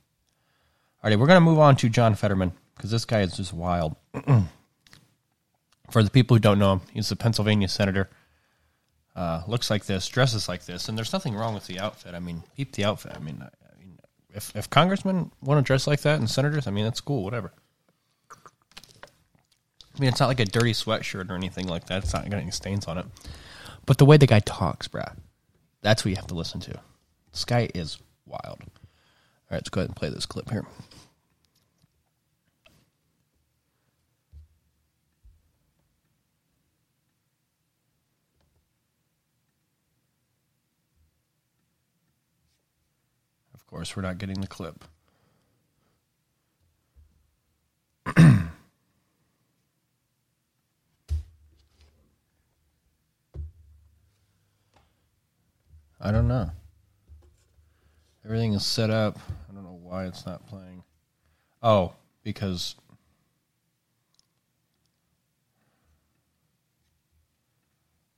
All 1.04 1.10
right, 1.10 1.20
we're 1.20 1.28
going 1.28 1.36
to 1.36 1.41
move 1.41 1.60
on 1.60 1.76
to 1.76 1.89
John 1.89 2.15
Fetterman 2.15 2.54
because 2.78 2.91
this 2.91 3.04
guy 3.04 3.24
is 3.24 3.36
just 3.36 3.52
wild. 3.52 3.98
For 5.91 6.02
the 6.02 6.10
people 6.10 6.38
who 6.38 6.39
don't 6.39 6.60
know 6.60 6.72
him, 6.72 6.82
he's 6.94 7.10
the 7.10 7.18
Pennsylvania 7.18 7.68
senator. 7.68 8.10
Uh, 9.15 9.41
looks 9.47 9.69
like 9.69 9.86
this, 9.86 10.08
dresses 10.10 10.49
like 10.49 10.65
this, 10.65 10.89
and 10.89 10.97
there's 10.97 11.13
nothing 11.13 11.36
wrong 11.36 11.54
with 11.54 11.67
the 11.67 11.80
outfit. 11.80 12.13
I 12.13 12.19
mean, 12.19 12.43
keep 12.58 12.73
the 12.73 12.84
outfit. 12.84 13.13
I 13.15 13.19
mean, 13.19 13.41
I 13.41 13.80
mean, 13.80 13.97
if 14.34 14.54
if 14.56 14.69
congressmen 14.69 15.32
want 15.41 15.58
to 15.58 15.67
dress 15.67 15.88
like 15.88 16.01
that 16.01 16.19
and 16.19 16.30
senators, 16.30 16.67
I 16.67 16.71
mean, 16.71 16.84
that's 16.84 16.99
cool. 16.99 17.23
Whatever. 17.23 17.54
I 19.95 19.99
mean, 20.01 20.10
it's 20.10 20.19
not 20.19 20.28
like 20.28 20.41
a 20.41 20.45
dirty 20.45 20.73
sweatshirt 20.73 21.30
or 21.30 21.36
anything 21.36 21.67
like 21.67 21.86
that. 21.86 22.04
It's 22.04 22.13
not 22.13 22.30
got 22.30 22.41
any 22.41 22.51
stains 22.51 22.86
on 22.88 22.97
it. 22.97 23.06
But 23.86 23.97
the 23.97 24.06
way 24.06 24.17
the 24.17 24.28
guy 24.28 24.39
talks, 24.39 24.89
bruh, 24.89 25.15
that's 25.82 26.04
what 26.04 26.10
you 26.10 26.17
have 26.17 26.28
to 26.28 26.36
listen 26.36 26.60
to. 26.62 26.78
This 27.32 27.45
guy 27.45 27.69
is 27.73 27.99
wild. 28.25 28.60
All 28.60 29.51
right, 29.51 29.58
let's 29.58 29.69
go 29.69 29.80
ahead 29.80 29.89
and 29.89 29.95
play 29.95 30.10
this 30.10 30.25
clip 30.25 30.49
here. 30.49 30.65
Course, 43.76 43.98
we're 43.98 44.04
not 44.04 44.18
getting 44.18 44.40
the 44.40 44.48
clip. 44.48 44.86
I 48.08 48.48
don't 56.12 56.30
know. 56.30 56.52
Everything 58.24 58.54
is 58.54 58.66
set 58.66 58.90
up. 58.90 59.20
I 59.50 59.54
don't 59.54 59.66
know 59.66 59.78
why 59.82 60.06
it's 60.06 60.26
not 60.26 60.48
playing. 60.48 60.84
Oh, 61.62 61.96
because 62.24 62.76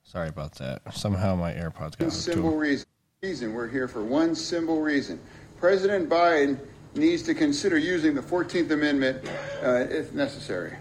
Sorry 0.04 0.30
about 0.30 0.54
that. 0.56 0.94
Somehow 0.94 1.36
my 1.36 1.52
AirPods 1.52 1.98
got 1.98 2.02
one 2.02 2.12
simple 2.12 2.56
reason. 2.56 2.88
Reason 3.24 3.54
we're 3.54 3.68
here 3.68 3.88
for 3.88 4.04
one 4.04 4.36
simple 4.36 4.82
reason. 4.82 5.20
President 5.60 6.10
Biden 6.10 6.60
needs 6.94 7.24
to 7.24 7.34
consider 7.34 7.78
using 7.78 8.14
the 8.14 8.22
14th 8.22 8.72
Amendment 8.72 9.28
uh, 9.64 9.86
if 9.90 10.14
necessary. 10.14 10.76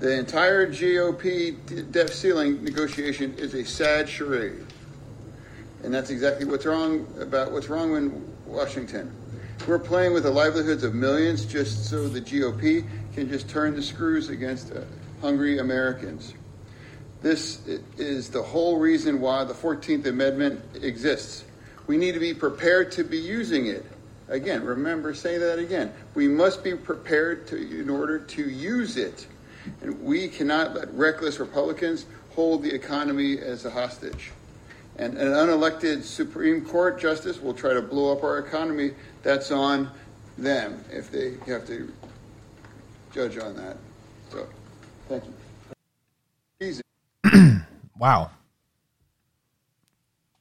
The 0.00 0.16
entire 0.16 0.66
GOP 0.66 1.90
debt 1.90 2.10
ceiling 2.10 2.62
negotiation 2.62 3.34
is 3.34 3.54
a 3.54 3.64
sad 3.64 4.08
charade. 4.08 4.64
And 5.82 5.92
that's 5.92 6.10
exactly 6.10 6.46
what's 6.46 6.66
wrong 6.66 7.06
about 7.20 7.52
what's 7.52 7.68
wrong 7.68 7.96
in 7.96 8.34
Washington. 8.46 9.14
We're 9.66 9.78
playing 9.78 10.14
with 10.14 10.22
the 10.22 10.30
livelihoods 10.30 10.84
of 10.84 10.94
millions 10.94 11.44
just 11.44 11.86
so 11.86 12.08
the 12.08 12.20
GOP 12.20 12.86
can 13.14 13.28
just 13.28 13.48
turn 13.48 13.74
the 13.74 13.82
screws 13.82 14.28
against 14.28 14.72
uh, 14.72 14.80
hungry 15.20 15.58
Americans. 15.58 16.34
This 17.20 17.66
is 17.96 18.30
the 18.30 18.42
whole 18.42 18.78
reason 18.78 19.20
why 19.20 19.42
the 19.44 19.54
14th 19.54 20.06
Amendment 20.06 20.62
exists. 20.80 21.44
We 21.88 21.96
need 21.96 22.12
to 22.12 22.20
be 22.20 22.32
prepared 22.32 22.92
to 22.92 23.02
be 23.02 23.18
using 23.18 23.66
it. 23.66 23.84
Again, 24.28 24.62
remember, 24.64 25.14
say 25.14 25.38
that 25.38 25.58
again. 25.58 25.92
We 26.14 26.28
must 26.28 26.62
be 26.62 26.74
prepared 26.74 27.46
to, 27.48 27.56
in 27.56 27.88
order 27.88 28.18
to 28.18 28.42
use 28.42 28.96
it. 28.96 29.26
And 29.82 30.02
we 30.02 30.28
cannot 30.28 30.74
let 30.74 30.92
reckless 30.94 31.40
Republicans 31.40 32.06
hold 32.34 32.62
the 32.62 32.74
economy 32.74 33.38
as 33.38 33.64
a 33.64 33.70
hostage. 33.70 34.32
And 34.96 35.16
an 35.16 35.28
unelected 35.28 36.02
Supreme 36.02 36.64
Court 36.64 37.00
justice 37.00 37.40
will 37.40 37.54
try 37.54 37.72
to 37.72 37.82
blow 37.82 38.12
up 38.12 38.22
our 38.22 38.38
economy. 38.38 38.92
That's 39.22 39.50
on 39.50 39.90
them 40.36 40.84
if 40.90 41.10
they 41.10 41.34
have 41.50 41.66
to 41.68 41.92
judge 43.12 43.38
on 43.38 43.56
that. 43.56 43.76
So, 44.30 44.46
thank 45.08 45.24
you. 46.60 46.80
Wow. 47.98 48.30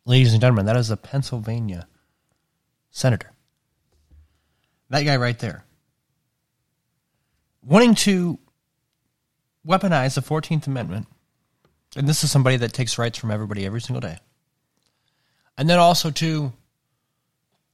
Ladies 0.06 0.32
and 0.32 0.40
gentlemen, 0.40 0.68
that 0.68 0.76
is 0.78 0.92
a 0.92 0.98
Pennsylvania 0.98 1.88
senator. 2.92 3.32
That 4.90 5.04
guy 5.04 5.18
right 5.18 5.38
there. 5.38 5.64
Wanting 7.62 7.96
to 7.96 8.40
weaponize 9.68 10.16
the 10.16 10.22
14th 10.22 10.68
Amendment. 10.68 11.08
And 11.96 12.08
this 12.08 12.24
is 12.24 12.32
somebody 12.32 12.58
that 12.58 12.74
takes 12.74 12.98
rights 12.98 13.18
from 13.18 13.32
everybody 13.32 13.66
every 13.66 13.82
single 13.82 14.02
day. 14.02 14.18
And 15.58 15.70
then 15.70 15.80
also 15.80 16.12
to 16.12 16.54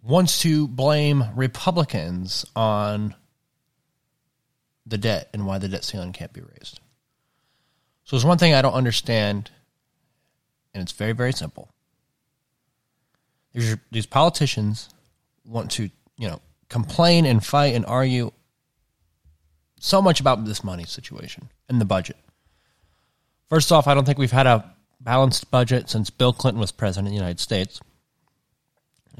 wants 0.02 0.42
to 0.42 0.68
blame 0.68 1.24
Republicans 1.36 2.46
on 2.56 3.16
the 4.86 4.98
debt 4.98 5.30
and 5.34 5.46
why 5.46 5.58
the 5.60 5.68
debt 5.70 5.84
ceiling 5.84 6.12
can't 6.12 6.34
be 6.34 6.42
raised. 6.42 6.80
So 8.04 8.16
there's 8.16 8.26
one 8.26 8.38
thing 8.38 8.54
I 8.54 8.62
don't 8.62 8.74
understand, 8.74 9.50
and 10.74 10.82
it's 10.82 10.92
very, 10.92 11.14
very 11.14 11.32
simple. 11.32 11.70
These 13.54 14.06
politicians 14.08 14.90
want 15.46 15.72
to, 15.72 15.90
you 16.18 16.28
know, 16.28 16.42
complain 16.74 17.24
and 17.24 17.46
fight 17.46 17.76
and 17.76 17.86
argue 17.86 18.32
so 19.80 20.02
much 20.02 20.20
about 20.20 20.44
this 20.44 20.64
money 20.64 20.86
situation 20.86 21.48
and 21.70 21.80
the 21.80 21.86
budget. 21.86 22.18
First 23.48 23.72
off, 23.72 23.88
I 23.88 23.94
don't 23.94 24.06
think 24.06 24.18
we've 24.18 24.32
had 24.32 24.48
a 24.48 24.74
balanced 25.00 25.52
budget 25.52 25.88
since 25.88 26.10
Bill 26.10 26.34
Clinton 26.34 26.60
was 26.60 26.72
president 26.72 27.10
of 27.10 27.12
the 27.12 27.16
United 27.16 27.40
States. 27.40 27.80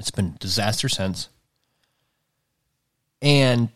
It's 0.00 0.10
been 0.10 0.34
disaster 0.40 0.88
since. 0.88 1.28
And 3.22 3.68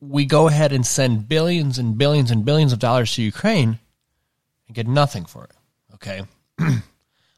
we 0.00 0.24
go 0.24 0.48
ahead 0.48 0.72
and 0.72 0.84
send 0.84 1.28
billions 1.28 1.78
and 1.78 1.96
billions 1.96 2.32
and 2.32 2.44
billions 2.44 2.72
of 2.72 2.80
dollars 2.80 3.14
to 3.14 3.22
Ukraine 3.22 3.78
and 4.66 4.74
get 4.74 4.88
nothing 4.88 5.26
for 5.26 5.44
it. 5.44 5.52
Okay. 5.94 6.22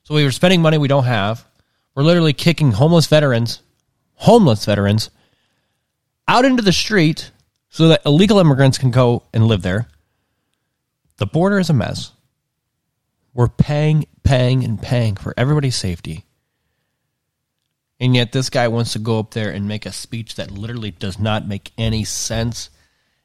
so 0.05 0.15
we 0.15 0.25
were 0.25 0.33
spending 0.33 0.63
money 0.63 0.79
we 0.79 0.89
don't 0.89 1.05
have. 1.05 1.45
We're 1.95 2.05
literally 2.05 2.33
kicking 2.33 2.73
homeless 2.73 3.07
veterans, 3.07 3.61
homeless 4.19 4.65
veterans, 4.65 5.11
out 6.27 6.45
into 6.45 6.63
the 6.63 6.73
street 6.73 7.31
so 7.69 7.89
that 7.89 8.05
illegal 8.05 8.39
immigrants 8.39 8.79
can 8.79 8.91
go 8.91 9.23
and 9.33 9.47
live 9.47 9.63
there. 9.63 9.89
The 11.19 11.27
border 11.27 11.59
is 11.59 11.71
a 11.71 11.75
mess. 11.75 12.13
We're 13.33 13.49
paying, 13.49 14.07
paying, 14.25 14.65
and 14.65 14.81
paying 14.81 15.17
for 15.17 15.35
everybody's 15.37 15.77
safety. 15.77 16.25
And 18.01 18.15
yet, 18.15 18.33
this 18.33 18.51
guy 18.51 18.69
wants 18.69 18.93
to 18.93 18.99
go 18.99 19.19
up 19.19 19.33
there 19.33 19.51
and 19.51 19.67
make 19.67 19.87
a 19.87 19.93
speech 19.93 20.37
that 20.37 20.51
literally 20.51 20.93
does 20.93 21.19
not 21.19 21.49
make 21.49 21.73
any 21.77 22.05
sense. 22.05 22.71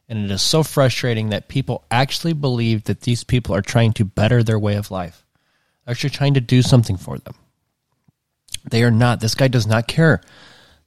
And 0.10 0.26
it 0.26 0.32
is 0.32 0.42
so 0.42 0.64
frustrating 0.64 1.30
that 1.30 1.48
people 1.48 1.86
actually 1.92 2.34
believe 2.34 2.86
that 2.86 3.02
these 3.02 3.24
people 3.24 3.56
are 3.56 3.62
trying 3.62 3.94
to 3.94 4.06
better 4.06 4.44
their 4.44 4.60
way 4.60 4.76
of 4.76 4.92
life, 4.92 5.26
actually 5.88 6.10
trying 6.10 6.34
to 6.36 6.42
do 6.42 6.62
something 6.62 6.98
for 6.98 7.18
them. 7.20 7.36
They 8.70 8.84
are 8.84 8.92
not. 8.92 9.20
This 9.20 9.36
guy 9.36 9.48
does 9.48 9.68
not 9.68 9.88
care. 9.88 10.22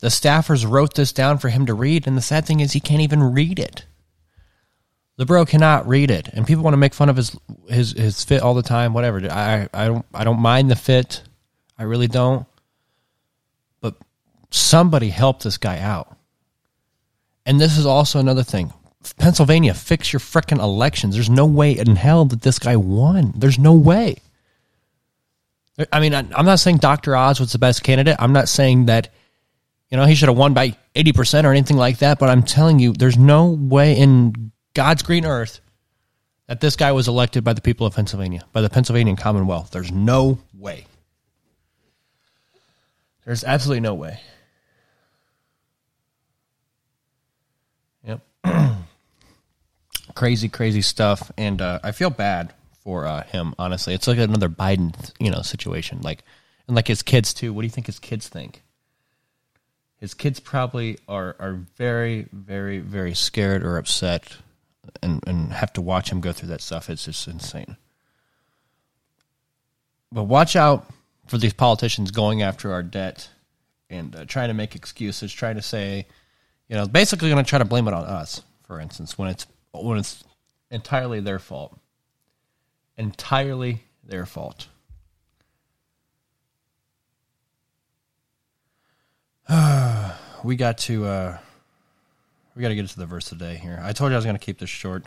The 0.01 0.09
staffers 0.09 0.69
wrote 0.69 0.95
this 0.95 1.13
down 1.13 1.39
for 1.39 1.49
him 1.49 1.67
to 1.67 1.75
read, 1.75 2.07
and 2.07 2.17
the 2.17 2.23
sad 2.23 2.45
thing 2.45 2.61
is, 2.61 2.73
he 2.73 2.81
can't 2.81 3.01
even 3.01 3.23
read 3.23 3.59
it. 3.59 3.87
The 5.17 5.25
bro 5.25 5.47
cannot 5.47 5.89
read 5.89 6.11
it, 6.11 6.29
and 6.29 6.47
people 6.47 6.63
want 6.63 6.75
to 6.75 6.79
make 6.79 6.93
fun 6.93 7.09
of 7.09 7.17
his 7.17 7.35
his 7.69 7.93
his 7.93 8.23
fit 8.23 8.43
all 8.43 8.53
the 8.53 8.63
time. 8.63 8.93
Whatever. 8.93 9.27
I 9.31 9.67
I 9.73 9.87
don't 9.87 10.05
I 10.13 10.25
don't 10.25 10.41
mind 10.41 10.71
the 10.71 10.77
fit. 10.77 11.23
I 11.79 11.85
really 11.85 12.07
don't 12.07 12.47
But 13.81 13.95
somebody 14.51 15.09
help 15.09 15.43
this 15.43 15.57
guy 15.57 15.79
out. 15.79 16.15
And 17.47 17.59
this 17.59 17.79
is 17.79 17.87
also 17.87 18.19
another 18.19 18.43
thing. 18.43 18.73
Pennsylvania, 19.19 19.73
fix 19.73 20.13
your 20.13 20.21
freaking 20.21 20.61
elections. 20.61 21.15
There's 21.15 21.31
no 21.31 21.47
way 21.47 21.79
in 21.79 21.97
hell 21.97 22.25
that 22.27 22.43
this 22.43 22.59
guy 22.59 22.77
won. 22.77 23.33
There's 23.37 23.59
no 23.59 23.73
way. 23.73 24.17
I 25.93 26.01
mean, 26.01 26.15
I'm 26.15 26.47
not 26.47 26.59
saying 26.59 26.79
Dr. 26.79 27.15
Oz 27.15 27.39
was 27.39 27.53
the 27.53 27.59
best 27.59 27.83
candidate. 27.83 28.17
I'm 28.19 28.33
not 28.33 28.49
saying 28.49 28.87
that, 28.87 29.11
you 29.91 29.97
know, 29.97 30.05
he 30.05 30.15
should 30.15 30.29
have 30.29 30.37
won 30.37 30.53
by 30.55 30.77
80% 30.95 31.45
or 31.45 31.53
anything 31.53 31.77
like 31.77 31.99
that. 31.99 32.19
But 32.19 32.29
I'm 32.29 32.43
telling 32.43 32.79
you, 32.79 32.93
there's 32.93 33.17
no 33.17 33.47
way 33.47 33.97
in 33.97 34.53
God's 34.75 35.03
green 35.03 35.25
earth 35.25 35.61
that 36.49 36.61
this 36.61 36.77
guy 36.77 36.93
was 36.93 37.09
elected 37.09 37.45
by 37.45 37.53
the 37.53 37.61
people 37.61 37.87
of 37.87 37.95
Pennsylvania, 37.95 38.45
by 38.53 38.61
the 38.61 38.71
Pennsylvania 38.71 39.17
Commonwealth. 39.17 39.71
There's 39.71 39.93
no 39.93 40.39
way. 40.55 40.87
There's 43.25 43.43
absolutely 43.43 43.81
no 43.81 43.95
way. 43.95 44.21
Yep. 48.05 48.21
crazy, 50.15 50.49
crazy 50.49 50.83
stuff, 50.83 51.33
and 51.37 51.61
uh, 51.61 51.81
I 51.83 51.91
feel 51.91 52.11
bad 52.11 52.55
for 52.83 53.05
uh, 53.05 53.25
him. 53.25 53.55
Honestly, 53.59 53.95
it's 53.95 54.07
like 54.07 54.19
another 54.19 54.49
Biden, 54.49 54.95
you 55.19 55.31
know, 55.31 55.43
situation. 55.43 56.01
Like, 56.03 56.23
and 56.69 56.77
like 56.77 56.87
his 56.87 57.03
kids 57.03 57.35
too. 57.35 57.53
What 57.53 57.63
do 57.63 57.67
you 57.67 57.71
think 57.71 57.87
his 57.87 57.99
kids 57.99 58.29
think? 58.29 58.63
His 59.99 60.15
kids 60.15 60.41
probably 60.41 60.99
are 61.09 61.37
are 61.39 61.61
very, 61.77 62.27
very, 62.33 62.79
very 62.81 63.15
scared 63.15 63.63
or 63.63 63.79
upset, 63.79 64.37
and 65.03 65.23
and 65.27 65.53
have 65.53 65.73
to 65.75 65.83
watch 65.83 66.11
him 66.11 66.21
go 66.21 66.33
through 66.33 66.49
that 66.49 66.61
stuff. 66.61 66.91
It's 66.91 67.05
just 67.05 67.27
insane. 67.27 67.77
But 70.13 70.25
watch 70.25 70.55
out 70.57 70.87
for 71.27 71.39
these 71.39 71.53
politicians 71.53 72.11
going 72.11 72.43
after 72.43 72.73
our 72.73 72.83
debt 72.83 73.29
and 73.91 74.15
uh, 74.15 74.25
trying 74.25 74.49
to 74.49 74.55
make 74.55 74.75
excuses, 74.77 75.33
trying 75.33 75.57
to 75.57 75.63
say, 75.63 76.07
you 76.69 76.77
know, 76.77 76.87
basically 76.87 77.31
going 77.31 77.45
to 77.45 77.49
try 77.49 77.59
to 77.59 77.65
blame 77.65 77.89
it 77.89 77.95
on 77.95 78.05
us. 78.05 78.43
For 78.67 78.81
instance, 78.81 79.19
when 79.19 79.29
it's 79.29 79.47
when 79.73 79.99
it's 79.99 80.25
entirely 80.71 81.21
their 81.21 81.39
fault. 81.39 81.79
Entirely 82.97 83.85
their 84.05 84.27
fault. 84.27 84.69
we 90.47 90.55
got 90.55 90.79
to 90.79 91.05
uh, 91.05 91.39
we 92.55 92.63
got 92.63 92.69
to 92.69 92.77
get 92.77 92.89
to 92.89 92.99
the 92.99 93.05
verse 93.05 93.29
today 93.29 93.57
here. 93.57 93.81
I 93.83 93.93
told 93.93 94.11
you 94.11 94.15
I 94.15 94.19
was 94.19 94.25
going 94.25 94.39
to 94.39 94.45
keep 94.45 94.59
this 94.59 94.71
short. 94.71 95.05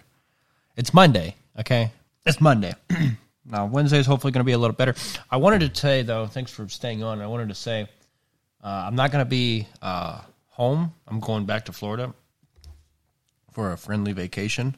It's 0.76 0.94
Monday, 0.94 1.36
okay? 1.58 1.92
It's 2.26 2.42
Monday. 2.42 2.74
now 3.46 3.66
Wednesday 3.66 4.00
is 4.00 4.06
hopefully 4.06 4.32
going 4.32 4.42
to 4.42 4.46
be 4.46 4.52
a 4.52 4.58
little 4.58 4.76
better. 4.76 4.94
I 5.32 5.38
wanted 5.38 5.74
to 5.74 5.80
say 5.80 6.02
though, 6.02 6.28
thanks 6.28 6.52
for 6.52 6.68
staying 6.68 7.04
on. 7.04 7.22
I 7.22 7.28
wanted 7.28 7.50
to 7.50 7.56
say 7.56 7.88
uh, 8.62 8.68
I'm 8.68 8.96
not 8.96 9.12
going 9.12 9.24
to 9.24 9.30
be 9.30 9.66
uh, 9.82 10.20
home. 10.48 10.94
I'm 11.08 11.22
going 11.22 11.46
back 11.46 11.66
to 11.66 11.72
Florida 11.72 12.14
for 13.54 13.72
a 13.72 13.78
friendly 13.78 14.12
vacation 14.12 14.76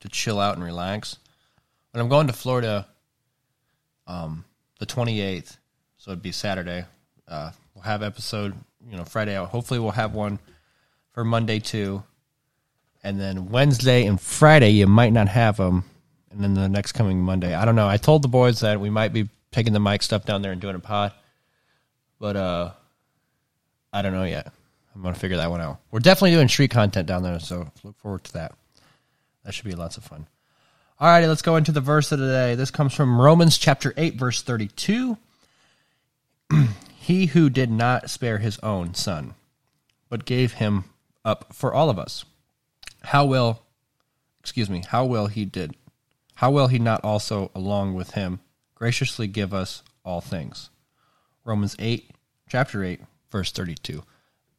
to 0.00 0.08
chill 0.08 0.38
out 0.38 0.54
and 0.54 0.62
relax. 0.62 1.18
But 1.92 2.00
I'm 2.00 2.08
going 2.08 2.28
to 2.28 2.32
Florida 2.32 2.86
um, 4.06 4.44
the 4.78 4.86
28th, 4.86 5.56
so 5.98 6.12
it'd 6.12 6.22
be 6.22 6.30
Saturday. 6.30 6.84
Uh, 7.26 7.50
we'll 7.74 7.82
have 7.82 8.02
episode, 8.02 8.54
you 8.90 8.96
know, 8.96 9.04
Friday. 9.04 9.36
Hopefully, 9.36 9.80
we'll 9.80 9.92
have 9.92 10.14
one 10.14 10.38
for 11.12 11.24
Monday 11.24 11.58
too. 11.58 12.02
And 13.02 13.20
then 13.20 13.50
Wednesday 13.50 14.06
and 14.06 14.20
Friday, 14.20 14.70
you 14.70 14.86
might 14.86 15.12
not 15.12 15.28
have 15.28 15.58
them. 15.58 15.84
And 16.30 16.42
then 16.42 16.54
the 16.54 16.68
next 16.68 16.92
coming 16.92 17.20
Monday, 17.20 17.54
I 17.54 17.64
don't 17.64 17.76
know. 17.76 17.88
I 17.88 17.96
told 17.96 18.22
the 18.22 18.28
boys 18.28 18.60
that 18.60 18.80
we 18.80 18.90
might 18.90 19.12
be 19.12 19.28
taking 19.52 19.72
the 19.72 19.80
mic 19.80 20.02
stuff 20.02 20.24
down 20.24 20.42
there 20.42 20.50
and 20.50 20.60
doing 20.60 20.74
a 20.74 20.80
pod, 20.80 21.12
but 22.18 22.34
uh, 22.34 22.72
I 23.92 24.02
don't 24.02 24.12
know 24.12 24.24
yet. 24.24 24.52
I'm 24.94 25.02
to 25.02 25.14
figure 25.14 25.36
that 25.36 25.50
one 25.50 25.60
out. 25.60 25.78
We're 25.90 26.00
definitely 26.00 26.32
doing 26.32 26.48
street 26.48 26.70
content 26.70 27.06
down 27.06 27.22
there, 27.22 27.38
so 27.40 27.68
look 27.82 27.96
forward 27.98 28.24
to 28.24 28.32
that. 28.34 28.52
That 29.44 29.54
should 29.54 29.64
be 29.64 29.74
lots 29.74 29.96
of 29.96 30.04
fun. 30.04 30.26
All 30.98 31.08
righty, 31.08 31.26
let's 31.26 31.42
go 31.42 31.56
into 31.56 31.72
the 31.72 31.80
verse 31.80 32.12
of 32.12 32.18
the 32.18 32.28
day. 32.28 32.54
This 32.54 32.70
comes 32.70 32.94
from 32.94 33.20
Romans 33.20 33.58
chapter 33.58 33.92
8, 33.96 34.14
verse 34.14 34.42
32. 34.42 35.16
he 37.04 37.26
who 37.26 37.50
did 37.50 37.70
not 37.70 38.08
spare 38.08 38.38
his 38.38 38.58
own 38.60 38.94
son, 38.94 39.34
but 40.08 40.24
gave 40.24 40.54
him 40.54 40.84
up 41.22 41.52
for 41.52 41.74
all 41.74 41.90
of 41.90 41.98
us, 41.98 42.24
how 43.02 43.26
will 43.26 43.60
excuse 44.40 44.70
me, 44.70 44.82
how 44.88 45.04
well 45.04 45.26
he 45.26 45.44
did, 45.44 45.76
how 46.36 46.50
will 46.50 46.68
he 46.68 46.78
not 46.78 47.04
also, 47.04 47.50
along 47.54 47.92
with 47.92 48.12
him, 48.12 48.40
graciously 48.74 49.26
give 49.26 49.52
us 49.52 49.82
all 50.02 50.22
things? 50.22 50.70
Romans 51.44 51.76
8, 51.78 52.10
chapter 52.48 52.82
8, 52.82 53.00
verse 53.30 53.52
32. 53.52 54.02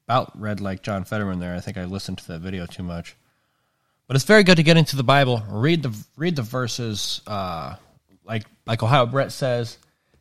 About 0.07 0.39
read 0.39 0.61
like 0.61 0.83
John 0.83 1.03
Fetterman 1.03 1.39
there. 1.39 1.55
I 1.55 1.61
think 1.61 1.77
I 1.77 1.85
listened 1.85 2.19
to 2.19 2.27
that 2.27 2.41
video 2.41 2.67
too 2.67 2.83
much. 2.83 3.15
But 4.05 4.15
it's 4.15 4.25
very 4.25 4.43
good 4.43 4.57
to 4.57 4.63
get 4.63 4.77
into 4.77 4.95
the 4.95 5.03
Bible, 5.03 5.43
read 5.49 5.81
the 5.81 5.95
read 6.15 6.35
the 6.35 6.43
verses. 6.43 7.21
Uh, 7.25 7.75
like 8.23 8.43
like 8.67 8.83
Ohio 8.83 9.07
Brett 9.07 9.31
says, 9.31 9.79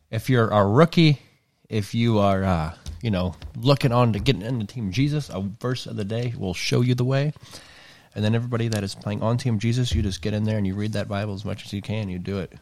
if 0.09 0.27
you're 0.27 0.49
a 0.49 0.65
rookie, 0.65 1.19
if 1.69 1.95
you 1.95 2.19
are 2.19 2.43
uh, 2.43 2.73
you 3.01 3.11
know 3.11 3.35
looking 3.57 3.91
on 3.91 4.13
to 4.13 4.19
getting 4.19 4.41
into 4.41 4.65
Team 4.65 4.91
Jesus, 4.91 5.29
a 5.29 5.41
verse 5.41 5.85
of 5.85 5.95
the 5.95 6.05
day 6.05 6.33
will 6.37 6.53
show 6.53 6.81
you 6.81 6.95
the 6.95 7.05
way. 7.05 7.33
And 8.13 8.23
then 8.23 8.33
everybody 8.33 8.69
that 8.69 8.83
is 8.83 8.95
playing 8.95 9.21
on 9.21 9.37
Team 9.37 9.59
Jesus, 9.59 9.93
you 9.93 10.01
just 10.01 10.21
get 10.21 10.33
in 10.33 10.45
there 10.45 10.57
and 10.57 10.65
you 10.65 10.73
read 10.73 10.93
that 10.93 11.09
Bible 11.09 11.33
as 11.33 11.43
much 11.43 11.65
as 11.65 11.73
you 11.73 11.81
can. 11.81 12.07
You 12.07 12.19
do 12.19 12.39
it, 12.39 12.53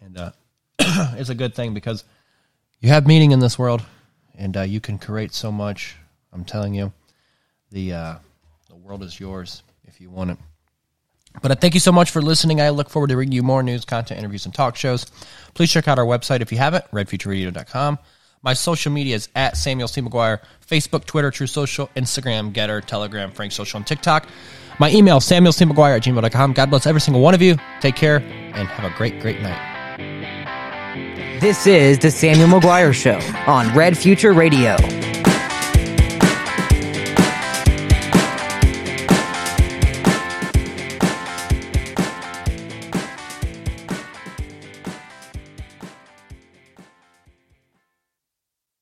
and 0.00 0.18
uh, 0.18 0.32
it's 1.18 1.30
a 1.30 1.34
good 1.34 1.54
thing 1.54 1.74
because 1.74 2.04
you 2.80 2.88
have 2.88 3.06
meaning 3.06 3.32
in 3.32 3.40
this 3.40 3.58
world, 3.58 3.82
and 4.36 4.56
uh, 4.56 4.62
you 4.62 4.80
can 4.80 4.98
create 4.98 5.32
so 5.32 5.50
much. 5.50 5.96
I'm 6.32 6.44
telling 6.44 6.74
you, 6.74 6.92
the 7.70 7.92
uh, 7.92 8.14
the 8.68 8.76
world 8.76 9.02
is 9.02 9.18
yours 9.18 9.62
if 9.84 10.00
you 10.00 10.10
want 10.10 10.30
it. 10.30 10.38
But 11.40 11.50
I 11.50 11.54
thank 11.54 11.74
you 11.74 11.80
so 11.80 11.92
much 11.92 12.10
for 12.10 12.20
listening. 12.20 12.60
I 12.60 12.70
look 12.70 12.90
forward 12.90 13.08
to 13.08 13.14
bringing 13.14 13.32
you 13.32 13.42
more 13.42 13.62
news, 13.62 13.84
content, 13.84 14.18
interviews, 14.18 14.44
and 14.44 14.54
talk 14.54 14.76
shows. 14.76 15.06
Please 15.54 15.70
check 15.70 15.88
out 15.88 15.98
our 15.98 16.04
website 16.04 16.40
if 16.40 16.52
you 16.52 16.58
haven't, 16.58 16.84
redfutureradio.com. 16.90 17.98
My 18.42 18.54
social 18.54 18.92
media 18.92 19.14
is 19.16 19.28
at 19.36 19.56
Samuel 19.56 19.88
C. 19.88 20.00
McGuire, 20.00 20.40
Facebook, 20.66 21.04
Twitter, 21.04 21.30
Truth 21.30 21.50
Social, 21.50 21.88
Instagram, 21.96 22.52
Gettr, 22.52 22.84
Telegram, 22.84 23.30
Frank 23.30 23.52
Social, 23.52 23.78
and 23.78 23.86
TikTok. 23.86 24.26
My 24.78 24.90
email, 24.90 25.20
Samuel 25.20 25.52
C. 25.52 25.64
McGuire 25.64 25.96
at 25.96 26.02
gmail.com. 26.02 26.52
God 26.52 26.70
bless 26.70 26.86
every 26.86 27.00
single 27.00 27.22
one 27.22 27.34
of 27.34 27.42
you. 27.42 27.56
Take 27.80 27.94
care 27.94 28.16
and 28.18 28.68
have 28.68 28.90
a 28.90 28.96
great, 28.96 29.20
great 29.20 29.40
night. 29.40 29.70
This 31.40 31.66
is 31.66 31.98
the 31.98 32.10
Samuel 32.10 32.48
McGuire 32.48 32.94
Show 32.94 33.18
on 33.50 33.72
Red 33.76 33.96
Future 33.96 34.32
Radio. 34.32 34.76